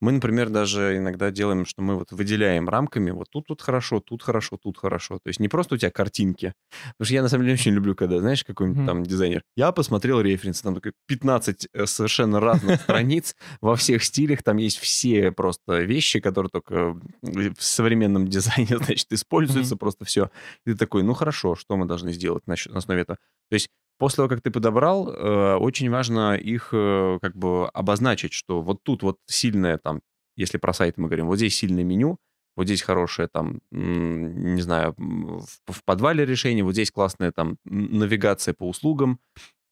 [0.00, 4.22] Мы, например, даже иногда делаем, что мы вот выделяем рамками, вот тут вот хорошо, тут
[4.22, 5.16] хорошо, тут хорошо.
[5.16, 6.54] То есть не просто у тебя картинки.
[6.92, 9.42] Потому что я, на самом деле, очень люблю, когда, знаешь, какой-нибудь там дизайнер.
[9.56, 14.44] Я посмотрел референсы, там только 15 э, совершенно разных страниц во всех стилях.
[14.44, 20.30] Там есть все просто вещи, которые только в современном дизайне, значит, используются просто все.
[20.64, 23.18] И ты такой, ну хорошо, что мы должны сделать на основе этого?
[23.50, 23.68] То есть
[23.98, 28.82] после того, как ты подобрал, э, очень важно их э, как бы обозначить, что вот
[28.82, 30.00] тут вот сильное там,
[30.36, 32.18] если про сайт мы говорим, вот здесь сильное меню,
[32.56, 38.68] вот здесь хорошее там, не знаю, в подвале решение, вот здесь классная там навигация по
[38.68, 39.20] услугам,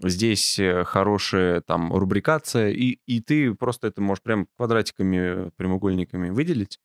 [0.02, 6.78] здесь э, хорошая там рубрикация, и, и ты просто это можешь прям квадратиками, прямоугольниками выделить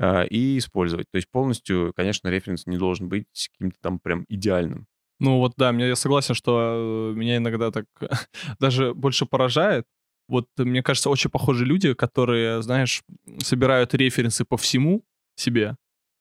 [0.00, 1.10] и использовать.
[1.10, 4.86] То есть полностью, конечно, референс не должен быть каким-то там прям идеальным.
[5.24, 7.86] Ну вот да, я согласен, что э, меня иногда так
[8.60, 9.86] даже больше поражает.
[10.28, 13.02] Вот мне кажется, очень похожи люди, которые, знаешь,
[13.42, 15.02] собирают референсы по всему
[15.36, 15.76] себе,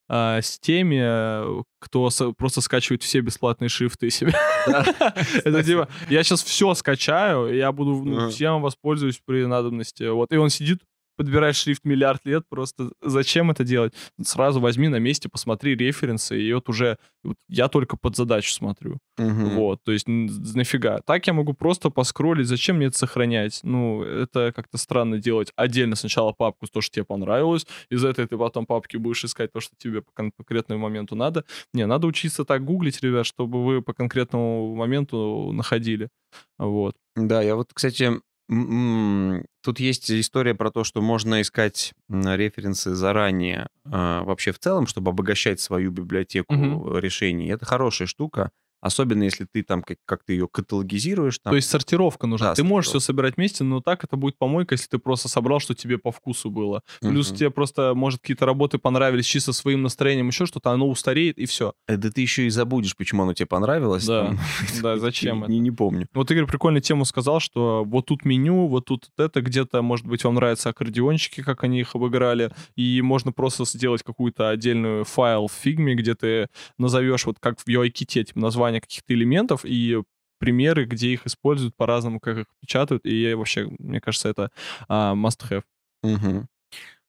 [0.10, 4.34] а, с теми, э, кто со- просто скачивает все бесплатные шрифты себе.
[4.68, 10.04] Это типа, я сейчас все скачаю, и я буду ну, всем воспользуюсь при надобности.
[10.04, 10.80] Вот, и он сидит,
[11.16, 13.94] подбирает шрифт миллиард лет, просто зачем это делать?
[14.22, 19.00] Сразу возьми на месте, посмотри референсы, и вот уже вот я только под задачу смотрю.
[19.18, 19.50] Мгм.
[19.56, 21.00] Вот, то есть нафига.
[21.06, 23.60] Так я могу просто поскролить, зачем мне это сохранять?
[23.64, 25.52] Ну, это как-то странно делать.
[25.56, 29.60] Отдельно сначала папку, то, что тебе понравилось, из этой ты потом папки будешь искать то,
[29.60, 31.46] что тебе по кон- конкретному моменту надо.
[31.74, 36.10] Не, надо учиться так гуглить, ребят, чтобы вы по конкретному моменту находили.
[36.58, 36.96] Вот.
[37.16, 38.12] Да, я вот, кстати,
[38.50, 45.12] тут есть история про то, что можно искать референсы заранее а, вообще в целом, чтобы
[45.12, 46.98] обогащать свою библиотеку Мгм.
[46.98, 47.48] решений.
[47.50, 48.52] Это хорошая штука,
[48.84, 51.40] особенно если ты там как- как-то ее каталогизируешь.
[51.40, 51.52] Там.
[51.52, 52.50] То есть сортировка нужна.
[52.50, 53.06] Да, ты можешь все сортировка.
[53.14, 56.50] собирать вместе, но так это будет помойка, если ты просто собрал, что тебе по вкусу
[56.52, 56.82] было.
[57.02, 57.38] Плюс Мгм.
[57.38, 61.74] тебе просто, может, какие-то работы понравились чисто своим настроением, еще что-то, оно устареет, и все.
[61.88, 64.06] Э, Да ты еще и забудешь, почему оно тебе понравилось.
[64.06, 64.40] Да, там.
[64.84, 65.52] да, зачем это?
[65.52, 66.08] Не, не помню.
[66.14, 70.06] Вот Игорь прикольную тему сказал, что вот тут меню, вот тут вот это, где-то, может
[70.06, 75.48] быть, вам нравятся аккордеончики, как они их обыграли, и можно просто сделать какую-то отдельную файл
[75.48, 80.02] в фигме, где ты назовешь, вот как в UIKit, типа, название каких-то элементов и
[80.40, 84.52] примеры, где их используют по-разному, как их печатают, и вообще, мне кажется, это
[84.90, 85.64] а, must-have.
[86.04, 86.48] Мгм.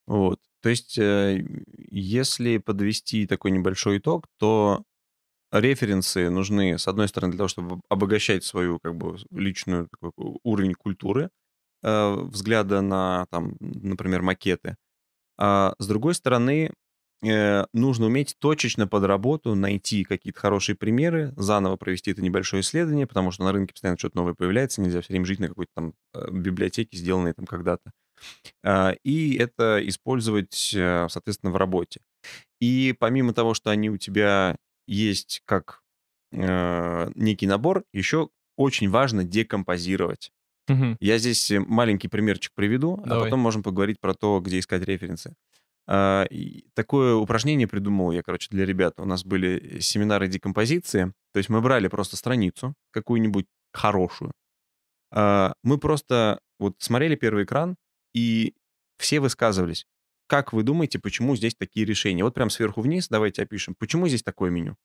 [0.07, 0.40] Вот.
[0.62, 1.44] То есть, э,
[1.90, 4.85] если подвести такой небольшой итог, то
[5.53, 10.74] референсы нужны, с одной стороны, для того, чтобы обогащать свою как бы личную такой уровень
[10.74, 11.31] культуры,
[11.83, 14.77] э, взгляда на, там, например, макеты.
[15.38, 16.72] А с другой стороны,
[17.72, 23.30] нужно уметь точечно под работу найти какие-то хорошие примеры, заново провести это небольшое исследование, потому
[23.30, 26.30] что на рынке постоянно что-то новое появляется, нельзя все время жить на какой-то там э,
[26.30, 27.92] библиотеке, сделанной там когда-то.
[28.62, 32.00] А, И это использовать, э, соответственно, в работе.
[32.60, 34.56] И помимо того, что они у тебя
[34.87, 35.82] есть как
[36.32, 40.30] э, некий набор, еще очень важно декомпозировать.
[40.68, 40.96] Мгм.
[41.00, 43.24] Я здесь э, маленький примерчик приведу, а Давай.
[43.24, 45.34] потом можем поговорить про то, где искать референсы.
[45.87, 46.27] А,
[46.75, 48.99] Такое упражнение придумал я, короче, для ребят.
[48.99, 51.12] У нас были семинары декомпозиции.
[51.33, 54.33] То есть мы брали просто страницу какую-нибудь хорошую.
[55.12, 57.77] А, Мы просто вот смотрели первый экран,
[58.14, 58.55] и
[58.99, 59.87] все высказывались.
[60.27, 62.25] Как вы думаете, почему здесь такие решения?
[62.25, 63.75] Вот прям сверху вниз давайте опишем.
[63.79, 64.77] Почему здесь такое меню?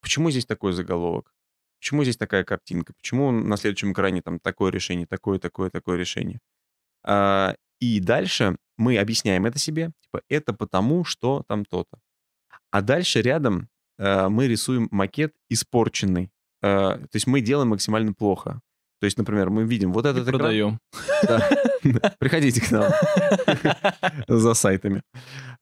[0.00, 1.32] Почему здесь такой заголовок?
[1.80, 2.92] Почему здесь такая картинка?
[2.94, 6.40] Почему на следующем экране там такое решение, такое, такое, такое решение?
[7.82, 11.98] И дальше мы объясняем это себе, типа, это потому, что там то-то.
[12.70, 13.68] А дальше рядом
[13.98, 16.30] э, мы рисуем макет испорченный.
[16.62, 18.60] Э, то есть мы делаем максимально плохо.
[19.00, 20.38] То есть, например, мы видим вот И этот экран.
[20.38, 20.78] продаем.
[21.24, 22.14] Да.
[22.20, 22.92] Приходите к нам
[24.28, 25.02] за сайтами.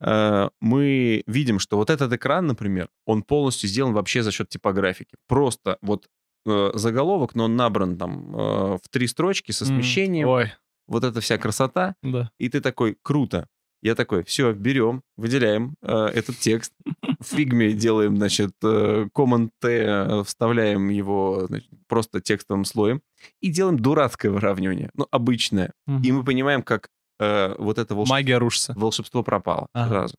[0.00, 5.16] Э, Мы видим, что вот этот экран, например, он полностью сделан вообще за счет типографики.
[5.26, 6.06] Просто вот
[6.46, 10.28] э, заголовок, но он набран там э, в три строчки со смещением.
[10.28, 10.52] Ой,
[10.90, 11.94] Вот эта вся красота.
[12.02, 12.30] да.
[12.38, 13.46] И ты такой, круто.
[13.82, 16.74] Я такой, все, берем, выделяем э, этот текст,
[17.18, 23.00] в фигме делаем, значит, э, Command-T, э, вставляем его значит, просто текстовым слоем
[23.40, 25.72] и делаем дурацкое выравнивание, ну, обычное.
[25.86, 26.02] Мгм.
[26.02, 26.88] И мы понимаем, как
[27.20, 28.74] э, вот это волшебство, Магия рушится.
[28.76, 29.88] волшебство пропало Ага.
[29.88, 30.14] сразу.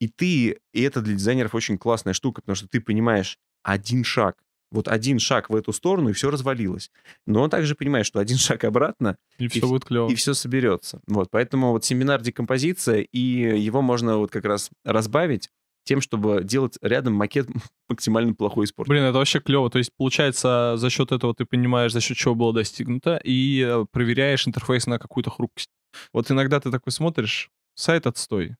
[0.00, 4.34] И ты, и это для дизайнеров очень классная штука, потому что ты понимаешь один шаг,
[4.70, 6.90] вот один шаг в эту сторону, и все развалилось.
[7.26, 10.08] Но он также понимает, что один шаг обратно, И все вс- будет клево.
[10.10, 11.00] и все соберется.
[11.06, 13.18] Вот, поэтому вот семинар декомпозиция, и
[13.60, 15.48] его можно вот как раз разбавить
[15.84, 17.48] тем, чтобы делать рядом макет
[17.88, 18.96] максимально плохой испорченный.
[18.98, 19.70] Блин, это вообще клево.
[19.70, 23.86] То есть, получается, за счет этого ты понимаешь, за счет чего было достигнуто, и э,
[23.90, 25.70] проверяешь интерфейс на какую-то хрупкость.
[26.12, 28.56] Вот иногда ты такой смотришь, сайт отстой.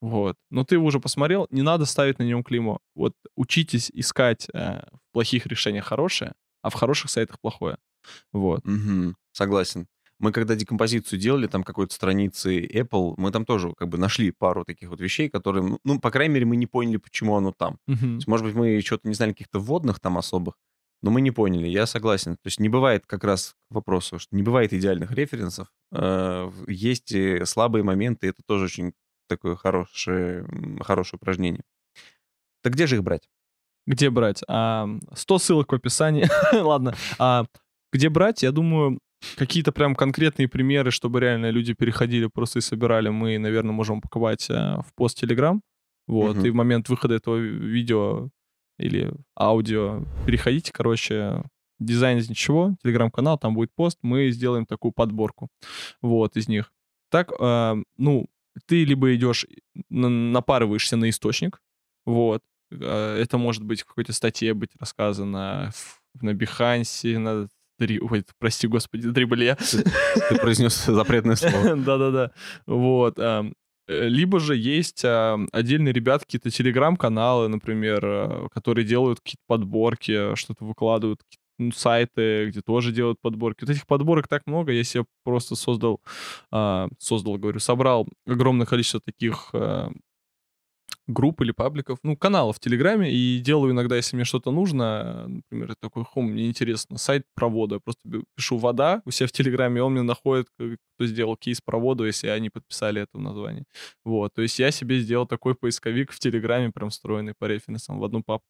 [0.00, 0.36] Вот.
[0.50, 2.80] Но ты его уже посмотрел, не надо ставить на нем клеймо.
[2.94, 7.78] Вот учитесь искать э, в плохих решениях хорошее, а в хороших сайтах плохое.
[8.32, 8.64] Вот.
[8.64, 9.86] Мгм, согласен.
[10.18, 14.64] Мы когда декомпозицию делали, там какой-то страницы Apple, мы там тоже как бы нашли пару
[14.64, 17.78] таких вот вещей, которые, ну, ну, по крайней мере, мы не поняли, почему оно там.
[17.86, 18.14] То Мгм.
[18.16, 20.54] есть, может быть, мы что-то не знали каких-то вводных там особых,
[21.02, 22.34] но мы не поняли, я согласен.
[22.36, 25.68] То есть не бывает как раз к вопросу, что не бывает идеальных референсов.
[25.92, 27.12] Э, Есть
[27.46, 28.92] слабые моменты, это тоже очень
[29.26, 30.46] такое хорошее,
[30.80, 31.62] хорошее упражнение.
[32.62, 33.28] Так где же их брать?
[33.86, 34.42] Где брать?
[34.48, 36.28] А, 100 ссылок в описании.
[36.52, 36.94] Ладно.
[37.18, 37.46] А,
[37.92, 38.42] где брать?
[38.42, 38.98] Я думаю,
[39.36, 44.48] какие-то прям конкретные примеры, чтобы реально люди переходили просто и собирали, мы, наверное, можем упаковать
[44.50, 45.60] а, в пост Telegram.
[46.06, 46.36] Вот.
[46.36, 46.46] Мгм.
[46.46, 48.28] И в момент выхода этого ви- видео
[48.78, 51.42] или аудио переходите, короче,
[51.78, 55.48] дизайн из ничего, телеграм-канал, там будет пост, мы сделаем такую подборку
[56.02, 56.72] вот из них.
[57.10, 58.26] Так, а, ну,
[58.66, 59.46] ты либо идешь,
[59.90, 61.60] на- напарываешься на источник,
[62.06, 62.42] Вот.
[62.72, 68.24] Э, Это может быть в какой-то статье быть рассказано в- на Бихансе, на Дри- Ой,
[68.38, 69.56] прости, господи, Дрибле.
[70.30, 71.76] Ты произнес запретное слово.
[71.76, 72.30] Да-да-да.
[72.66, 73.18] Вот.
[73.18, 73.54] ам,
[73.88, 80.64] э, Либо же есть ам, отдельные ребят, какие-то телеграм-каналы, например, которые делают какие-то подборки, что-то
[80.64, 83.64] выкладывают, какие-то, сайты, где тоже делают подборки.
[83.64, 86.00] Вот этих подборок так много, я себе просто создал,
[86.50, 89.90] а, создал, говорю, собрал огромное количество таких а,
[91.06, 95.28] групп или пабликов, ну, каналов в Телеграме, и делаю иногда, если мне что-то нужно, э,
[95.28, 98.00] например, такой, хом, мне интересно, сайт провода, я просто
[98.36, 102.04] пишу «вода» у себя в Телеграме, и он мне находит, к- кто сделал кейс проводу,
[102.06, 103.64] если они подписали это в названии.
[104.04, 108.04] Вот, то есть я себе сделал такой поисковик в Телеграме, прям встроенный по референсам в
[108.04, 108.46] одну папку.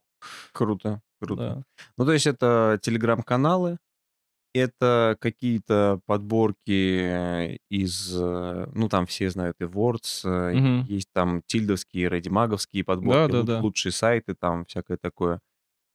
[0.52, 1.42] Круто, круто.
[1.56, 1.62] Да.
[1.96, 3.78] Ну, то есть это телеграм-каналы,
[4.54, 10.24] это какие-то подборки из, э, ну, там все знают и Words,
[10.54, 10.86] Мгм.
[10.88, 13.60] есть там тильдовские, редимаговские подборки, лу- Да-да-да.
[13.60, 15.40] лучшие сайты, там всякое такое.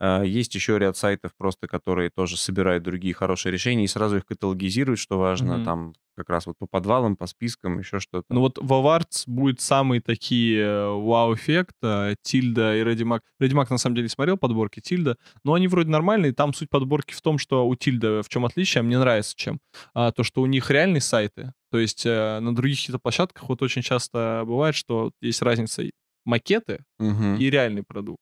[0.04, 4.26] А, Есть еще ряд сайтов просто, которые тоже собирают другие хорошие решения и сразу их
[4.26, 5.64] каталогизируют, что важно, Мгм.
[5.66, 8.26] там как раз вот по подвалам, по спискам, еще что-то.
[8.30, 13.22] Ну вот в Awards будет самые такие э, вау-эффект, э, Тильда и Редимак.
[13.40, 16.34] Редимак, на самом деле, смотрел подборки Тильда, но они вроде нормальные.
[16.34, 19.60] Там суть подборки в том, что у Тильда в чем отличие, а мне нравится чем.
[19.94, 21.54] А, то, что у них реальные сайты.
[21.72, 25.84] То есть э, на других каких-то площадках вот очень часто бывает, что есть разница
[26.26, 27.36] макеты Мгм.
[27.38, 28.22] и реальный продукт.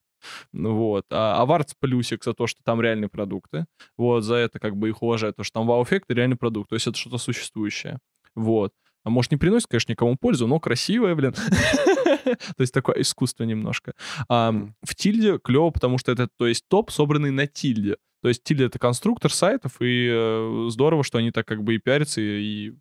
[0.54, 1.06] Ну Вот.
[1.12, 3.66] А Awards плюсик за то, что там реальные продукты.
[3.98, 6.70] Вот, за это как бы их уважают, потому что там вау-эффект и реальный продукт.
[6.70, 8.00] То есть это что-то существующее.
[8.36, 8.74] Вот.
[9.04, 11.34] А может, не приносит, конечно, никому пользу, но красивое, блин.
[12.24, 13.94] То есть такое искусство немножко.
[14.28, 14.54] А.
[14.84, 17.96] В Тильде клево, потому что это, то есть, топ, собранный на Тильде.
[18.22, 21.78] То есть Тильда— это конструктор сайтов, и э, здорово, что они так как бы и
[21.78, 22.74] пиарятся, и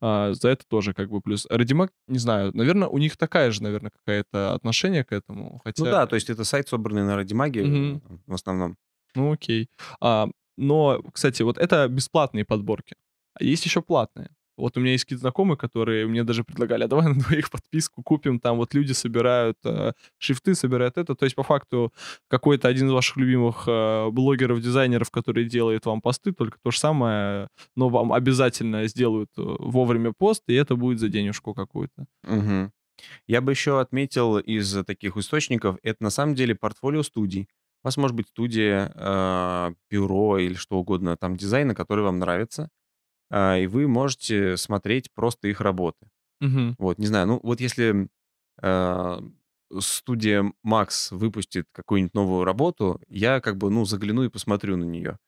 [0.00, 1.46] а, за это тоже как бы плюс.
[1.50, 5.60] Редимак, не знаю, наверное, у них такая же, наверное, какая-то отношение к этому.
[5.64, 5.84] Хотя...
[5.84, 8.02] Ну да, то есть это сайт, собранный на Радимаге Мгм.
[8.08, 8.76] э, в основном.
[9.14, 9.68] Ну, окей.
[10.00, 12.96] А, но, кстати, вот это бесплатные подборки.
[13.34, 14.30] А есть еще платные.
[14.56, 18.02] Вот у меня есть какие-то знакомые, которые мне даже предлагали, а давай на двоих подписку
[18.02, 21.14] купим, там вот люди собирают э, шрифты, собирают это.
[21.14, 21.92] То есть, по факту,
[22.28, 26.78] какой-то один из ваших любимых э, блогеров, дизайнеров, который делает вам посты, только то же
[26.78, 32.06] самое, но вам обязательно сделают э, вовремя пост, и это будет за денежку какую-то.
[32.22, 32.72] Мгм.
[33.26, 37.48] Я бы еще отметил из таких источников, это на самом деле портфолио студий.
[37.82, 42.70] У вас может быть студия, э, бюро или что угодно, там дизайна, который вам нравится,
[43.30, 46.08] а, и вы можете смотреть просто их работы.
[46.40, 46.76] Мгм.
[46.78, 48.08] Вот, не знаю, ну вот если
[48.62, 49.20] э,
[49.80, 55.18] студия Макс выпустит какую-нибудь новую работу, я как бы, ну, загляну и посмотрю на нее.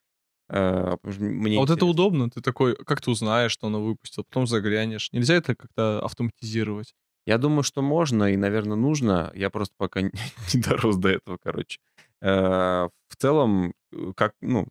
[0.48, 4.46] Что мне А вот это удобно, ты такой, как ты узнаешь, что она выпустила, потом
[4.46, 5.12] заглянешь.
[5.12, 6.94] Нельзя это как-то автоматизировать?
[7.26, 9.30] Я думаю, что можно и, наверное, нужно.
[9.34, 10.00] Я просто пока
[10.54, 11.78] не дорос до этого, короче.
[12.22, 14.68] Э, В целом, э, как, ну,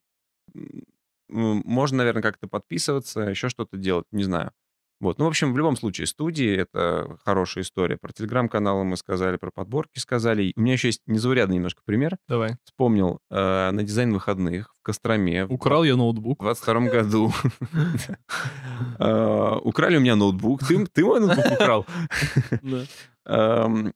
[1.30, 4.52] можно, наверное, как-то подписываться, еще что-то делать, не знаю.
[5.00, 5.20] Вот.
[5.20, 7.98] Ну, в общем, в любом случае, студии— это хорошая история.
[7.98, 10.52] Про телеграм-каналы мы сказали, про подборки сказали.
[10.56, 12.18] У меня еще есть незаурядный немножко пример.
[12.28, 12.56] Давай.
[12.63, 16.40] Вспомнил, э, на дизайн выходных в Костроме в Украл я ноутбук.
[16.40, 17.32] в 22 году.
[19.00, 20.62] Э, Украли у меня ноутбук.
[20.68, 21.86] Ты мой ноутбук украл.
[23.26, 23.94] Эм,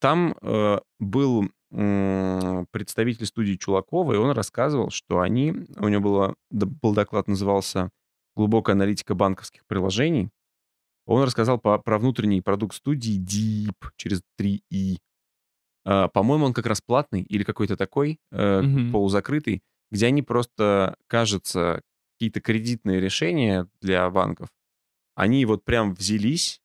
[0.00, 6.94] Там э, был представитель студии Чулакова, и он рассказывал, что они, у него было, был
[6.94, 7.90] доклад, назывался
[8.36, 10.30] «Глубокая аналитика банковских приложений».
[11.06, 14.98] Он рассказал по- про внутренний продукт студии Deep через 3 и.
[15.84, 18.92] А, По-моему, он как раз платный или какой-то такой, э, Мгм.
[18.92, 21.82] полузакрытый, где они просто, кажется,
[22.14, 24.48] какие-то кредитные решения для банков,
[25.14, 26.60] они вот прям взялись,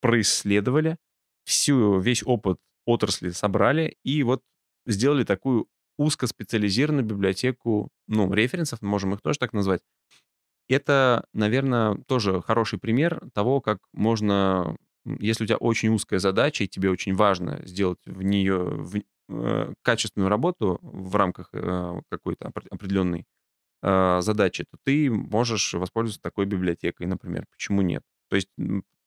[0.00, 0.96] происследовали,
[1.44, 4.42] всю, весь опыт отрасли собрали и вот
[4.86, 5.68] сделали такую
[5.98, 9.82] узкоспециализированную библиотеку, ну, референсов, можем их тоже так назвать.
[10.68, 16.68] Это, наверное, тоже хороший пример того, как можно, если у тебя очень узкая задача, и
[16.68, 22.68] тебе очень важно сделать в нее в- э, качественную работу в рамках э, какой-то опре-
[22.70, 23.26] определенной
[23.82, 27.46] э, задачи, то ты можешь воспользоваться такой библиотекой, например.
[27.50, 28.02] Почему нет?
[28.30, 28.48] То есть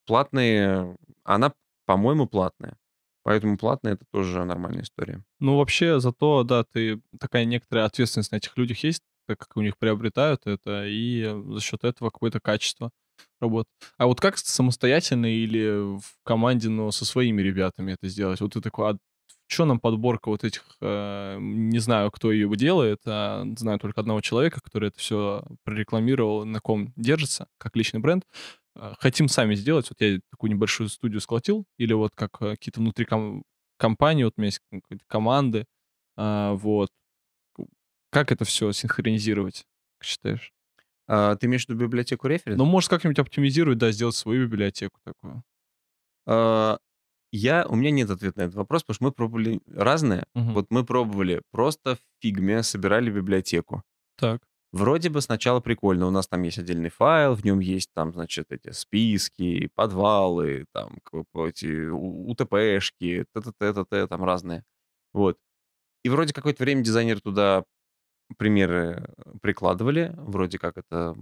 [0.06, 1.54] платные, она,
[1.86, 2.78] по-моему, платная.
[3.26, 5.24] Поэтому платная это тоже нормальная история.
[5.40, 9.62] Ну, вообще, зато, да, ты такая некоторая ответственность на этих людях есть, так как у
[9.62, 12.92] них приобретают это, и э, за счет этого какое-то качество
[13.42, 13.68] работы.
[13.98, 18.42] А вот как самостоятельно или в команде, но со своими ребятами это сделать?
[18.42, 18.98] Вот ты такой, а
[19.48, 24.22] что нам подборка вот этих, э, не знаю, кто ее делает, а знаю только одного
[24.22, 28.24] человека, который это все прорекламировал, на ком держится, как личный бренд.
[28.76, 32.80] Э, Хотим сами сделать, вот я такую небольшую студию сколотил, или вот как э, какие-то
[32.80, 33.44] внутри ком-
[33.78, 34.62] компании, вот у меня есть
[35.08, 35.66] команды,
[36.18, 36.90] а, вот.
[38.12, 39.66] Как это все синхронизировать,
[39.98, 40.54] как считаешь?
[41.08, 42.58] А, ты имеешь в виду библиотеку референс?
[42.58, 45.44] Ну, может, как-нибудь оптимизировать, да, сделать свою библиотеку такую.
[46.26, 46.80] А,
[47.32, 50.26] я, у меня нет ответа на этот вопрос, потому что мы пробовали разное.
[50.34, 50.54] Мгм.
[50.54, 53.84] Вот мы пробовали просто в фигме, собирали библиотеку.
[54.18, 54.42] Так.
[54.76, 58.48] Вроде бы сначала прикольно, у нас там есть отдельный файл, в нем есть там, значит,
[58.52, 60.98] эти списки, подвалы, там,
[61.48, 64.66] эти УТПшки, т-т-т-т-т, там разные.
[65.14, 65.38] Вот.
[66.04, 67.64] И вроде какое-то время дизайнеры туда
[68.38, 69.08] примеры
[69.42, 71.16] прикладывали, вроде как это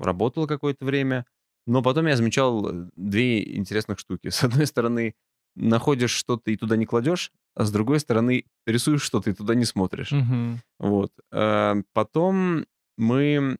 [0.00, 1.26] работало какое-то время,
[1.66, 4.28] но потом я замечал э, две интересных штуки.
[4.30, 5.14] С одной стороны,
[5.54, 9.66] находишь что-то и туда не кладешь, а с другой стороны, рисуешь что-то и туда не
[9.66, 10.12] смотришь.
[10.12, 10.60] Мгм.
[10.78, 11.12] Вот.
[11.30, 12.64] Э, Потом
[12.96, 13.56] мы...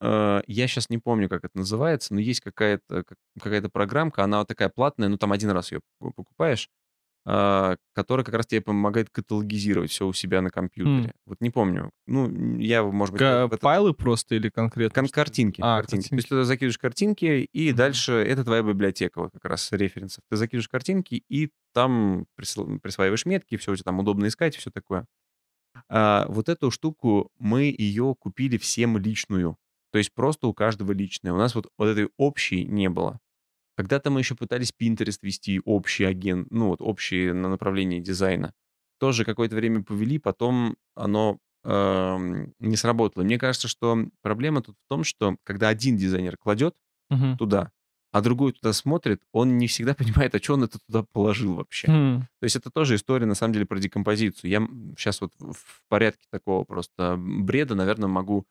[0.00, 4.38] э, Я сейчас не помню, как это называется, но есть какая-то как- какая-то программка, она
[4.40, 6.68] вот такая платная, ну там один раз ее покупаешь,
[7.28, 11.12] а, которая как раз тебе помогает каталогизировать все у себя на компьютере.
[11.24, 11.90] Вот не помню.
[12.06, 15.02] Ну, я, может быть, в этот- Файлы просто или конкретно?
[15.02, 15.60] Кон- картинки.
[15.60, 16.08] А, картинки.
[16.10, 16.42] То есть картинки.
[16.42, 17.76] ты закидываешь картинки, и Мгм.
[17.78, 20.22] дальше это твоя библиотека вот как раз референсов.
[20.30, 24.70] Ты закидываешь картинки, и там присыл- присваиваешь метки, все у тебя там удобно искать, все
[24.70, 25.04] такое.
[25.88, 29.56] А, вот эту штуку мы ее купили всем личную.
[29.92, 31.32] То есть просто у каждого личная.
[31.32, 33.20] У нас вот, вот этой общей не было.
[33.76, 38.54] Когда-то мы еще пытались Pinterest вести общий агент, ну вот общий на направлении дизайна.
[38.98, 43.24] Тоже какое-то время повели, потом оно эм, не сработало.
[43.24, 46.74] Мне кажется, что проблема тут в том, что когда один дизайнер кладет
[47.10, 47.36] Мгм.
[47.38, 47.70] туда,
[48.16, 51.86] а другой туда смотрит, он не всегда понимает, а что он это туда положил вообще.
[51.86, 52.20] Хм.
[52.40, 54.50] То есть это тоже история, на самом деле, про декомпозицию.
[54.50, 58.46] Я сейчас вот в порядке такого просто бреда, наверное, могу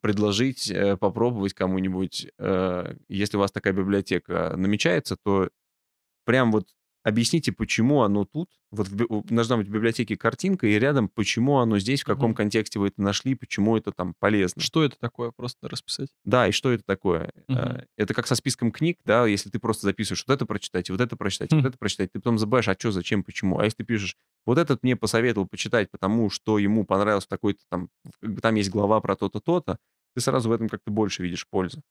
[0.00, 5.48] предложить, э, попробовать кому-нибудь, э, если у вас такая библиотека намечается, то
[6.24, 6.66] прям вот
[7.06, 8.50] объясните, почему оно тут.
[8.72, 12.36] Вот в должна быть в библиотеке картинка, и рядом, почему оно здесь, в каком Мгм.
[12.36, 14.60] контексте вы это нашли, почему это там полезно.
[14.60, 15.30] Что это такое?
[15.30, 16.08] Просто расписать.
[16.24, 17.32] Да, и что это такое?
[17.48, 21.00] Э, Это как со списком книг, да, если ты просто записываешь вот это прочитать, вот
[21.00, 23.60] это прочитать, и вот это прочитать, ты потом забываешь, а что, зачем, почему.
[23.60, 27.88] А если ты пишешь, вот этот мне посоветовал почитать, потому что ему понравился такой-то там,
[28.20, 29.78] как бы там есть глава про то-то, то-то,
[30.14, 31.82] ты сразу в этом как-то больше видишь пользы.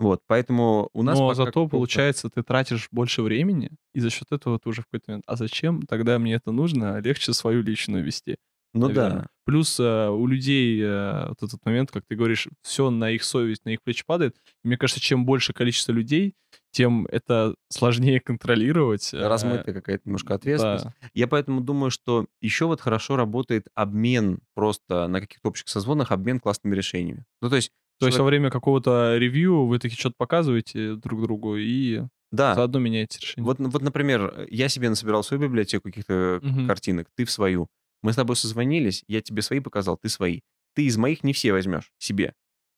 [0.00, 4.58] Вот, поэтому у нас Но зато, получается, ты тратишь больше времени, и за счет этого
[4.58, 6.98] ты уже в какой-то момент, а зачем тогда мне это нужно?
[7.00, 8.38] Легче свою личную вести.
[8.72, 9.22] Ну наверное.
[9.22, 13.24] да, Плюс э, у людей э, вот этот момент, как ты говоришь, все на их
[13.24, 14.36] совесть, на их плечи падает.
[14.62, 16.34] И мне кажется, чем больше количество людей,
[16.70, 19.12] тем это сложнее контролировать.
[19.12, 20.84] э, размытая какая-то немножко ответственность.
[20.84, 20.94] да.
[21.14, 26.38] Я поэтому думаю, что еще вот хорошо работает обмен просто на каких-то общих созвонах, обмен
[26.38, 27.24] классными решениями.
[27.42, 27.72] Ну, то есть...
[28.00, 32.78] То есть во время какого-то ревью вы таки что-то показываете друг другу и Да, заодно
[32.78, 33.44] меняете решение.
[33.44, 36.66] Вот, вот, например, я себе насобирал свою библиотеку каких-то Мгм.
[36.66, 37.68] картинок, ты в свою.
[38.02, 40.40] Мы с тобой созвонились, я тебе свои показал, ты свои.
[40.74, 42.32] Ты из моих не все возьмешь себе.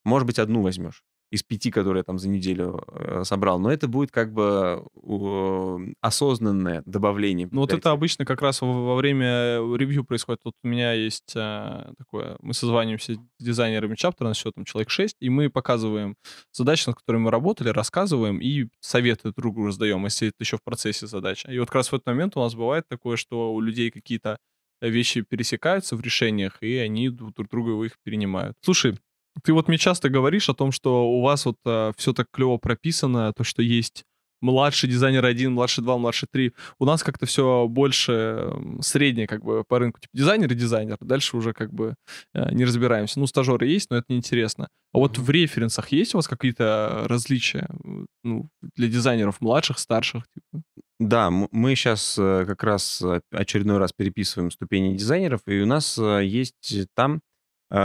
[0.05, 1.03] Может быть, одну возьмешь
[1.33, 3.59] из пяти, которые я там за неделю э, собрал.
[3.59, 7.49] Но это будет как бы э, осознанное добавление.
[7.51, 10.41] Ну вот это обычно как раз во, во время ревью происходит.
[10.45, 14.91] Вот у меня есть а, такое, мы созваниваемся с дизайнерами чаптера, на счет там человек
[14.91, 16.17] 6, и мы показываем
[16.53, 20.63] задачи, над которыми мы работали, рассказываем и советы друг другу раздаем, если это еще в
[20.63, 21.51] процессе задача.
[21.51, 24.37] И вот как раз в этот момент у нас бывает такое, что у людей какие-то
[24.83, 28.55] вещи пересекаются в решениях, и они друг друга их перенимают.
[28.61, 28.99] Слушай,
[29.43, 31.57] ты вот мне часто говоришь о том, что у вас вот
[31.97, 34.05] все так клево прописано, то, что есть
[34.43, 36.53] младший дизайнер один, младший два, младший три.
[36.79, 40.01] У нас как-то все больше среднее как бы по рынку.
[40.01, 40.99] Типа дизайнер и дизайнер.
[41.01, 41.95] Дальше уже как бы
[42.35, 43.21] э, не разбираемся.
[43.21, 44.69] Ну, стажеры есть, но это неинтересно.
[44.93, 50.25] А вот в референсах есть у вас какие-то различия э, ну, для дизайнеров младших, старших?
[50.35, 50.63] Типа?
[50.99, 56.25] Да, мы сейчас как раз э, очередной раз переписываем ступени дизайнеров, и у нас э,
[56.25, 57.19] есть там э,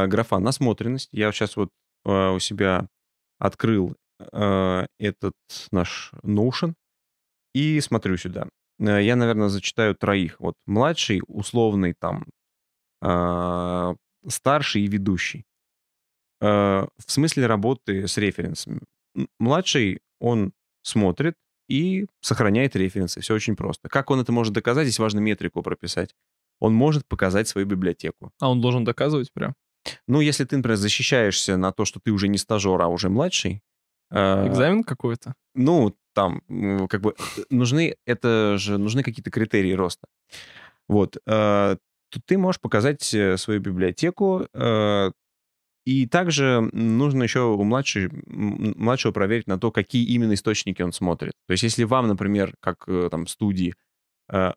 [0.08, 1.10] графа насмотренность.
[1.12, 1.70] Я сейчас вот
[2.06, 2.88] э, у себя
[3.40, 5.34] открыл э, этот
[5.72, 6.74] наш Notion
[7.54, 8.48] и смотрю сюда.
[8.80, 10.40] Э, Я, наверное, зачитаю троих.
[10.40, 12.26] Вот младший, условный там,
[13.02, 13.96] э,
[14.28, 15.44] старший и ведущий.
[16.42, 18.82] Э, В смысле работы с референсами.
[19.40, 20.52] Младший, он
[20.84, 21.36] смотрит
[21.70, 23.22] и сохраняет референсы.
[23.22, 23.90] Все очень просто.
[23.90, 24.88] Как он это может доказать?
[24.88, 26.14] Здесь важно метрику прописать.
[26.60, 28.32] Он может показать свою библиотеку.
[28.40, 29.54] А он должен доказывать прям?
[30.08, 33.62] Ну, если ты, например, защищаешься на то, что ты уже не стажер, а уже младший,
[34.12, 35.34] э, Экзамен какой-то?
[35.56, 36.42] ну, там,
[36.90, 40.08] как бы, э, нужны, это же, нужны какие-то критерии роста.
[40.88, 41.18] Вот.
[42.10, 45.12] то ты можешь показать э, свою библиотеку, э,
[45.86, 51.34] и также нужно еще у младшей, младшего проверить на то, какие именно источники он смотрит.
[51.48, 53.74] То есть, если вам, например, как э, там студии,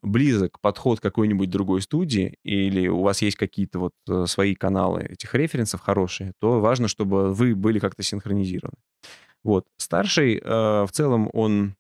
[0.03, 5.35] близок подход какой-нибудь другой студии, или у вас есть какие-то вот э, свои каналы этих
[5.35, 8.77] референсов хорошие, то важно, чтобы вы были как-то синхронизированы.
[9.43, 9.67] Вот.
[9.77, 11.77] Старший э, в целом он...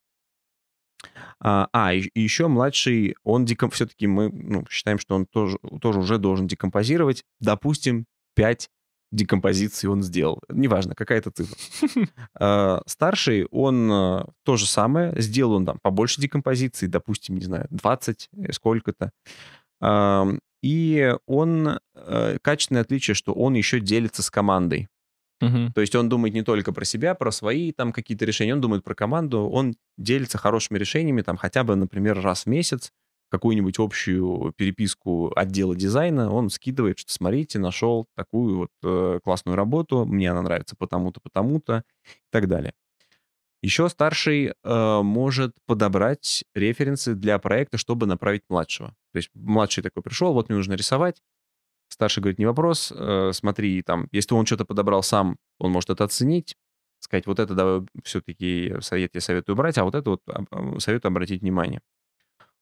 [1.43, 3.70] А, а и еще младший, он деком...
[3.70, 8.68] все-таки мы ну, считаем, что он тоже, тоже уже должен декомпозировать, допустим, 5
[9.12, 10.40] декомпозиций он сделал.
[10.48, 11.56] Неважно, какая-то цифра.
[12.34, 17.66] А, старший, он э, то же самое, сделал он там побольше декомпозиций, допустим, не знаю,
[17.70, 19.12] 20, э, сколько-то.
[20.62, 24.88] И он, э, качественное отличие, что он еще делится с командой.
[25.40, 25.72] Мгм.
[25.72, 28.84] То есть он думает не только про себя, про свои там какие-то решения, он думает
[28.84, 32.92] про команду, он делится хорошими решениями, там хотя бы, например, раз в месяц
[33.31, 40.05] какую-нибудь общую переписку отдела дизайна, он скидывает, что смотрите, нашел такую вот э, классную работу,
[40.05, 42.74] мне она нравится потому-то, потому-то и так далее.
[43.62, 48.89] Еще старший э, может подобрать референсы для проекта, чтобы направить младшего.
[49.12, 51.22] То есть младший такой пришел, вот мне нужно рисовать,
[51.91, 56.05] Старший говорит, не вопрос, э, смотри, там, если он что-то подобрал сам, он может это
[56.05, 56.57] оценить,
[57.01, 61.11] сказать, вот это давай все-таки совет я советую брать, а вот это вот а, советую
[61.11, 61.81] обратить внимание.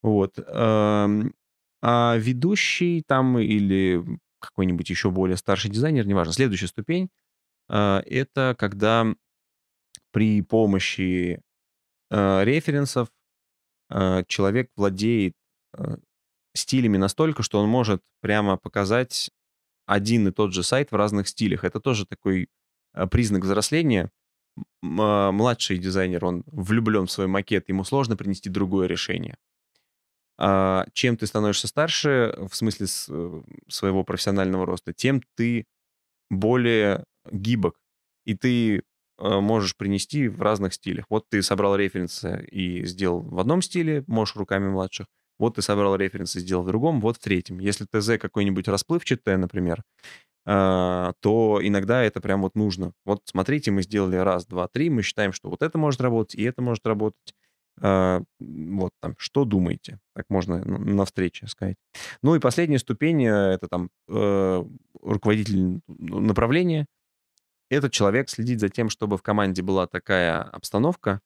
[0.02, 0.38] Вот.
[0.38, 1.34] эм,
[1.82, 4.04] А ведущий там или
[4.40, 7.10] какой-нибудь еще более старший дизайнер, неважно, следующая ступень,
[7.70, 9.06] э, это когда
[10.12, 11.40] при помощи
[12.10, 13.08] э, референсов
[13.90, 15.34] э, человек владеет
[16.54, 19.30] стилями настолько, что он может прямо показать
[19.86, 21.64] один и тот же сайт в разных стилях.
[21.64, 22.48] Это тоже такой
[23.10, 24.10] признак взросления.
[24.82, 29.36] А, Младший дизайнер, он влюблен в свой макет, ему сложно принести другое решение.
[30.38, 35.66] А чем ты становишься старше, в смысле э, своего профессионального роста, тем ты
[36.30, 37.76] более гибок,
[38.24, 38.80] и ты э,
[39.18, 41.06] можешь принести в разных стилях.
[41.10, 45.06] Вот ты собрал референсы и сделал в одном стиле, можешь руками младших.
[45.38, 47.58] Вот ты собрал референсы и сделал в другом, вот в третьем.
[47.60, 49.82] Если ТЗ какой-нибудь расплывчатое, например,
[50.46, 52.92] а, то иногда это прям вот нужно.
[53.04, 56.42] Вот смотрите, мы сделали раз, два, три, мы считаем, что вот это может работать, и
[56.42, 57.34] это может работать.
[57.80, 59.98] А, Вот там, что думаете?
[60.14, 61.76] Так можно на встрече сказать.
[62.22, 64.64] Ну и последняя ступень, э, это там э,
[65.02, 66.86] руководитель направления.
[67.70, 71.20] Этот человек следит за тем, чтобы в команде была такая обстановка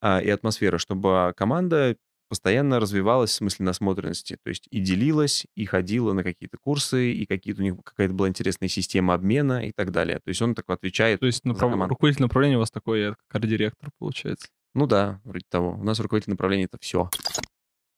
[0.00, 1.96] а, и атмосфера, чтобы команда
[2.32, 7.26] постоянно развивалась в смысле насмотренности, то есть и делилась, и ходила на какие-то курсы, и
[7.26, 10.16] какие-то у них какая-то была интересная система обмена и так далее.
[10.16, 13.42] То есть он так отвечает То есть направ- руководитель направления у вас такой э, как
[13.42, 14.48] арт-директор, получается.
[14.74, 15.72] Ну да, вроде того.
[15.72, 17.10] У нас руководитель направления это все.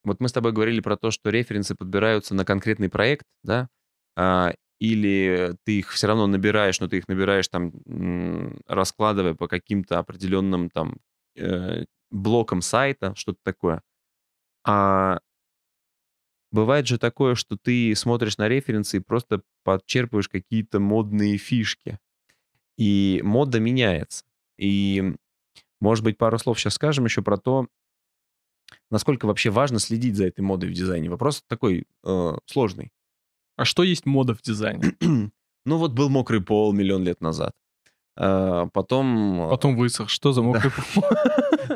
[0.04, 3.68] Вот мы с тобой говорили про то, что референсы подбираются на конкретный проект, да,
[4.16, 7.72] А, или ты их все равно набираешь, но ты их набираешь там,
[8.66, 10.96] раскладывая по каким-то определенным там
[11.36, 13.82] э, блокам сайта, что-то такое.
[14.66, 15.20] А
[16.50, 21.98] бывает же такое, что ты смотришь на референсы и просто подчерпываешь какие-то модные фишки.
[22.78, 24.24] И мода меняется.
[24.58, 25.14] И,
[25.84, 27.68] может быть, пару слов сейчас скажем еще про то,
[28.90, 31.10] насколько вообще важно следить за этой модой в дизайне.
[31.10, 32.90] Вопрос такой э, сложный.
[33.56, 34.94] А что есть мода в дизайне?
[35.66, 37.52] ну вот был мокрый пол миллион лет назад.
[38.16, 39.42] А, потом...
[39.42, 40.08] э, Потом высох.
[40.08, 41.04] Что за мокрый пол?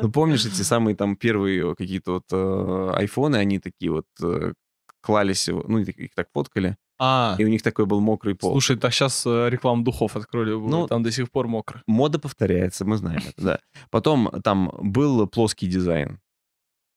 [0.01, 4.53] Ну, помнишь эти самые там первые какие-то вот э, айфоны, они такие вот э,
[5.01, 8.51] клались, ну, их так фоткали, А, и у них такой был мокрый пол.
[8.51, 11.81] слушай, так сейчас рекламу духов открыли, Ну, там до сих пор мокро.
[11.87, 13.59] Мода повторяется, мы знаем это, да.
[13.89, 16.19] Потом там был плоский дизайн.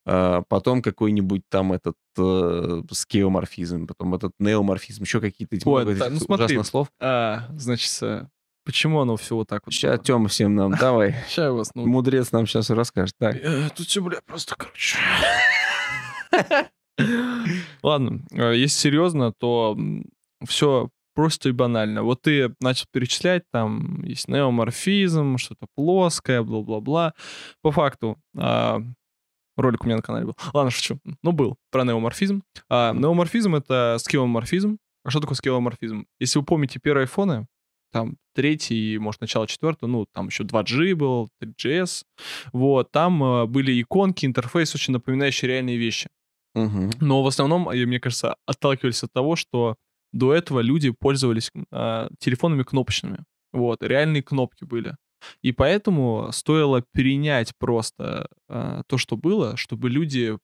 [0.05, 6.11] А, Потом какой-нибудь там этот э, скеоморфизм, потом этот неоморфизм, еще какие-то эти Ой, да,
[6.11, 6.47] ну смотри.
[6.47, 6.89] ужасных слов.
[7.01, 8.27] А, значит, э,
[8.65, 9.73] почему оно все вот так вот?
[9.73, 11.15] Сейчас Тёма всем нам, давай.
[11.29, 11.87] Сейчас я вас, ну...
[11.87, 13.15] Мудрец нам сейчас расскажет.
[13.17, 14.99] Так, э, Тут все, бля, просто, короче...
[17.83, 19.77] Ладно, э, если серьезно, то
[20.47, 22.03] все просто и банально.
[22.03, 27.15] Вот ты начал перечислять, там есть неоморфизм, что-то плоское, бла-бла-бла.
[27.61, 28.81] По факту, а,
[29.57, 30.37] ролик у меня на канале был.
[30.53, 30.99] Ладно, шучу.
[31.23, 32.43] Ну, был про неоморфизм.
[32.69, 34.79] А, неоморфизм— это скеоморфизм.
[35.05, 36.07] А что такое скеоморфизм?
[36.21, 37.47] Если вы помните первые айфоны,
[37.93, 42.05] там третий, может, начало четвертого, ну, там еще 2G был, 3GS,
[42.53, 46.09] вот, там э, были иконки, интерфейс, очень напоминающие реальные вещи.
[46.55, 46.91] Мгм.
[47.01, 49.77] Но в основном, э, мне кажется, отталкивались от того, что
[50.13, 53.25] до этого люди пользовались а, телефонами кнопочными.
[53.53, 54.97] Вот, реальные кнопки были.
[55.41, 60.37] И поэтому стоило перенять просто а, то, что было, чтобы люди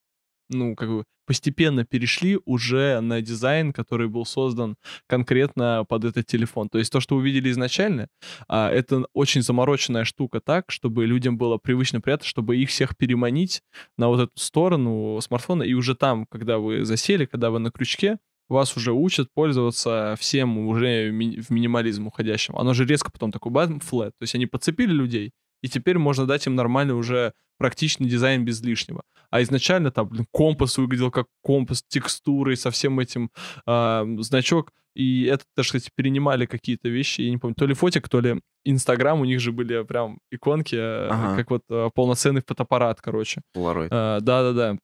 [0.48, 4.76] ну, как бы постепенно перешли уже на дизайн, который был создан
[5.06, 6.70] конкретно под этот телефон.
[6.70, 8.08] То есть то, что увидели изначально,
[8.48, 13.62] а, это очень замороченная штука так, чтобы людям было привычно приятно, чтобы их всех переманить
[13.98, 18.18] на вот эту сторону смартфона, и уже там, когда вы засели, когда вы на крючке,
[18.48, 22.56] вас уже учат пользоваться всем уже в минимализм уходящим.
[22.56, 24.12] Оно же резко потом такой бам, флэт.
[24.18, 25.32] То есть они подцепили людей,
[25.62, 29.02] и теперь можно дать им нормальный уже практичный дизайн без лишнего.
[29.30, 33.30] А изначально там, блин, компас выглядел как компас, текстурой, со всем этим
[33.66, 34.72] э, значок.
[34.94, 38.40] И это, даже, кстати, перенимали какие-то вещи, я не помню, то ли фотик, то ли
[38.64, 41.36] Инстаграм, у них же были прям иконки, э, Ага.
[41.36, 43.42] как вот э, полноценный фотоаппарат, короче.
[43.56, 43.88] Polaroid.
[43.90, 44.78] Э, Да-да-да.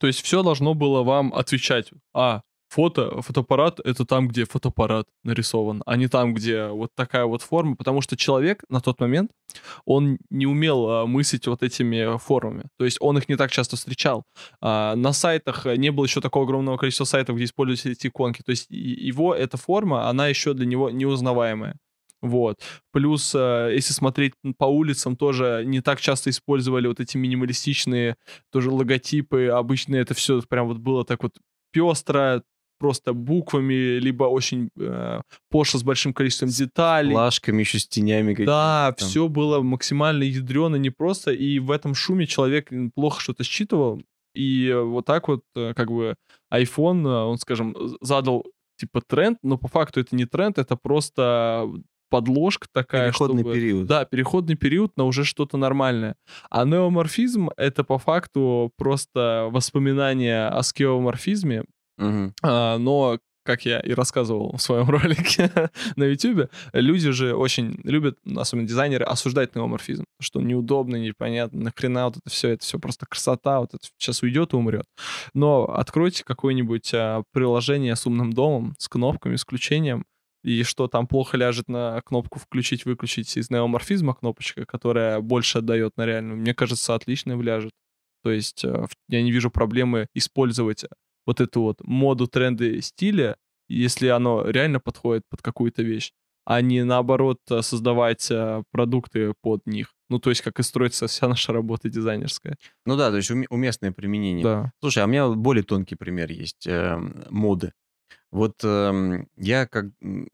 [0.00, 1.90] То есть все должно было вам отвечать.
[2.14, 2.42] А,
[2.76, 7.74] фото, фотоаппарат— это там, где фотоаппарат нарисован, а не там, где вот такая вот форма,
[7.74, 9.30] потому что человек на тот момент,
[9.86, 12.64] он не умел а, мыслить вот этими формами.
[12.78, 14.24] То есть он их не так часто встречал.
[14.60, 18.42] А, на сайтах э, не было еще такого огромного количества сайтов, где используются эти иконки.
[18.42, 21.76] То есть его эта форма, она еще для него неузнаваемая.
[22.20, 22.60] Вот.
[22.92, 28.16] Плюс, э, если смотреть по улицам, тоже не так часто использовали вот эти минималистичные
[28.52, 29.46] тоже логотипы.
[29.46, 31.32] Обычно это все прям вот было так вот
[31.72, 32.42] пестро,
[32.78, 35.20] просто буквами, либо очень э,
[35.50, 37.12] пошло с большим количеством деталей.
[37.12, 38.52] Флажками еще с тенями какими-то.
[38.52, 39.08] Да, там.
[39.08, 44.02] все было максимально ядрено, непросто, и в этом шуме человек плохо что-то считывал,
[44.34, 46.14] и э, вот так вот, э, как бы,
[46.52, 48.44] iPhone, э, он, скажем, задал,
[48.78, 51.66] типа, тренд, но по факту это не тренд, это просто
[52.08, 53.86] подложка такая, Переходный чтобы- период.
[53.86, 56.14] Да, переходный период на уже что-то нормальное.
[56.50, 61.64] А неоморфизм— это по факту просто воспоминание о скеоморфизме,
[62.42, 65.50] А, но, как я и рассказывал в своем ролике
[65.96, 72.18] на YouTube, люди же очень любят, особенно дизайнеры, осуждать неоморфизм, что неудобно, непонятно, нахрена вот
[72.18, 74.84] это все, это все просто красота, вот это сейчас уйдет и умрет.
[75.34, 80.04] Но откройте какое-нибудь а, приложение с умным домом, с кнопками, с включением,
[80.46, 86.06] и что там плохо ляжет на кнопку включить-выключить из неоморфизма кнопочка, которая больше отдает на
[86.06, 87.72] реальную, мне кажется, отлично вляжет.
[88.22, 90.84] То есть э, я не вижу проблемы использовать
[91.26, 93.36] вот эту вот моду, тренды стиля,
[93.68, 96.12] если оно реально подходит под какую-то вещь,
[96.44, 99.92] а не наоборот э, создавать э, продукты под них.
[100.08, 102.56] Ну, то есть как и строится вся наша работа дизайнерская.
[102.84, 104.44] Ну да, то есть уме- уместное применение.
[104.44, 104.72] Да.
[104.80, 107.72] Слушай, а у меня более тонкий пример есть эм, моды.
[108.30, 109.86] Вот эм, я как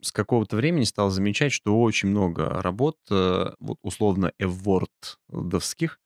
[0.02, 5.98] с какого-то времени стал замечать, что очень много работ, э, вот условно эвордовских,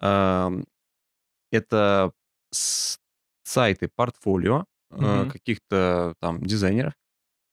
[0.00, 0.64] эм,
[1.50, 2.12] это
[2.52, 2.98] с-
[3.44, 4.66] сайты портфолио
[5.00, 5.30] э, Мгм.
[5.30, 6.94] каких-то там дизайнеров,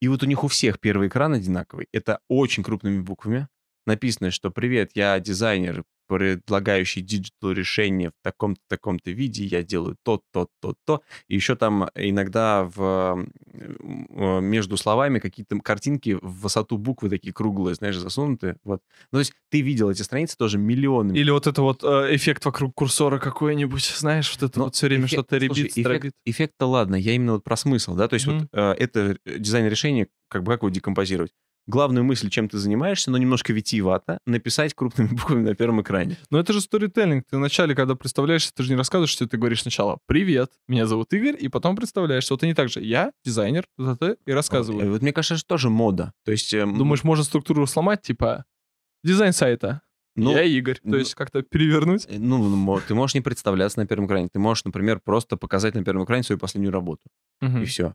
[0.02, 1.88] и вот у них у всех первый экран одинаковый.
[1.94, 3.48] Это очень крупными буквами.
[3.86, 10.22] Написано, что «Привет, я дизайнер, предлагающий digital решение в таком-то, таком-то виде, я делаю то,
[10.34, 11.02] то, то, то».
[11.28, 17.76] И еще там иногда в, э, между словами какие-то картинки в высоту буквы такие круглые,
[17.76, 18.58] знаешь, засунуты.
[18.64, 18.82] Вот.
[19.12, 21.18] Ну, то есть ты видел эти страницы тоже миллионами.
[21.18, 24.88] Или вот это вот э, эффект вокруг курсора какой-нибудь, знаешь, вот это Но вот все
[24.88, 28.26] время что-то слушай, ребит, эффект, эффект-то ладно, я именно вот про смысл, да, то есть
[28.26, 28.40] Мгм.
[28.40, 31.32] вот э, это дизайн решения, как бы как его декомпозировать?
[31.70, 36.18] Главную мысль, чем ты занимаешься, но немножко витиевато, написать крупными буквами на первом экране.
[36.32, 37.26] Но это же сторителлинг.
[37.30, 41.14] Ты вначале, когда представляешься, ты же не рассказываешь, что ты говоришь сначала «Привет, меня зовут
[41.14, 42.34] Игорь», и потом представляешься.
[42.34, 44.92] Вот они так же «Я дизайнер», и Э, рассказываю.
[44.92, 46.12] Вот мне кажется, что тоже мода.
[46.26, 48.46] То есть, эм, Думаешь, можно структуру сломать, типа
[49.04, 49.82] дизайн сайта,
[50.16, 50.80] ну, я Игорь.
[50.84, 52.08] ну, То есть как-то перевернуть.
[52.10, 54.28] э, ну, ты можешь не представляться на первом экране.
[54.32, 57.04] Ты можешь, например, просто показать на первом экране свою последнюю работу.
[57.42, 57.62] Мгм.
[57.62, 57.94] и все.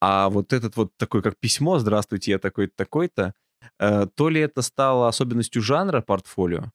[0.00, 3.34] А вот этот вот такой, как письмо, здравствуйте, я такой-то, такой-то,
[3.78, 6.72] э, то ли это стало особенностью жанра портфолио,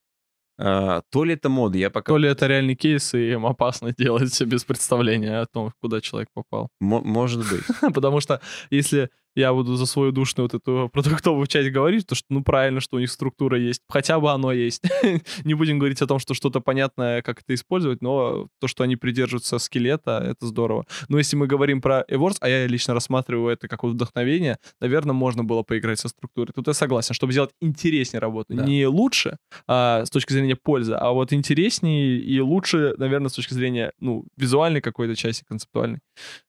[0.59, 2.13] э, то ли это мода, я пока...
[2.13, 6.29] То ли это реальный кейс, и им опасно делать без представления о том, куда человек
[6.33, 6.69] попал.
[6.79, 7.63] Мо- может быть.
[7.93, 12.25] Потому что если я буду за свою душную вот эту продуктовую часть говорить, то что,
[12.29, 13.81] ну, правильно, что у них структура есть.
[13.89, 14.83] Хотя бы оно есть.
[15.43, 18.95] Не будем говорить о том, что что-то понятное, как это использовать, но то, что они
[18.95, 20.85] придерживаются скелета, это здорово.
[21.09, 25.43] Но если мы говорим про Ewords, а я лично рассматриваю это как вдохновение, наверное, можно
[25.43, 26.53] было поиграть со структурой.
[26.53, 28.53] Тут я согласен, чтобы сделать интереснее работу.
[28.53, 28.63] Да.
[28.63, 33.53] Не лучше а, с точки зрения пользы, а вот интереснее и лучше, наверное, с точки
[33.53, 35.99] зрения, ну, визуальной какой-то части, концептуальной.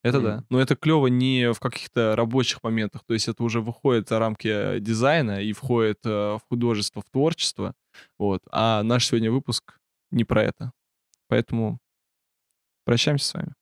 [0.02, 0.36] Это да.
[0.36, 0.46] Мгм.
[0.50, 2.75] Но это клево не в каких-то рабочих моментах.
[2.84, 7.10] То есть это уже выходит за рамки э, дизайна и входит э, в художество, в
[7.10, 7.74] творчество.
[8.18, 8.42] Вот.
[8.50, 9.78] А наш сегодня выпуск
[10.10, 10.72] не про это.
[11.28, 11.78] Поэтому
[12.84, 13.54] прощаемся с вами.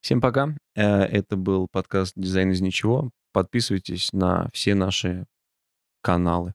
[0.00, 0.54] Всем пока.
[0.74, 3.10] Э, Это был подкаст «Дизайн из ничего».
[3.32, 5.26] Подписывайтесь на все наши
[6.02, 6.54] каналы.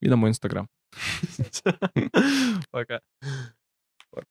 [0.00, 0.68] И на мой инстаграм.
[2.70, 3.00] Пока.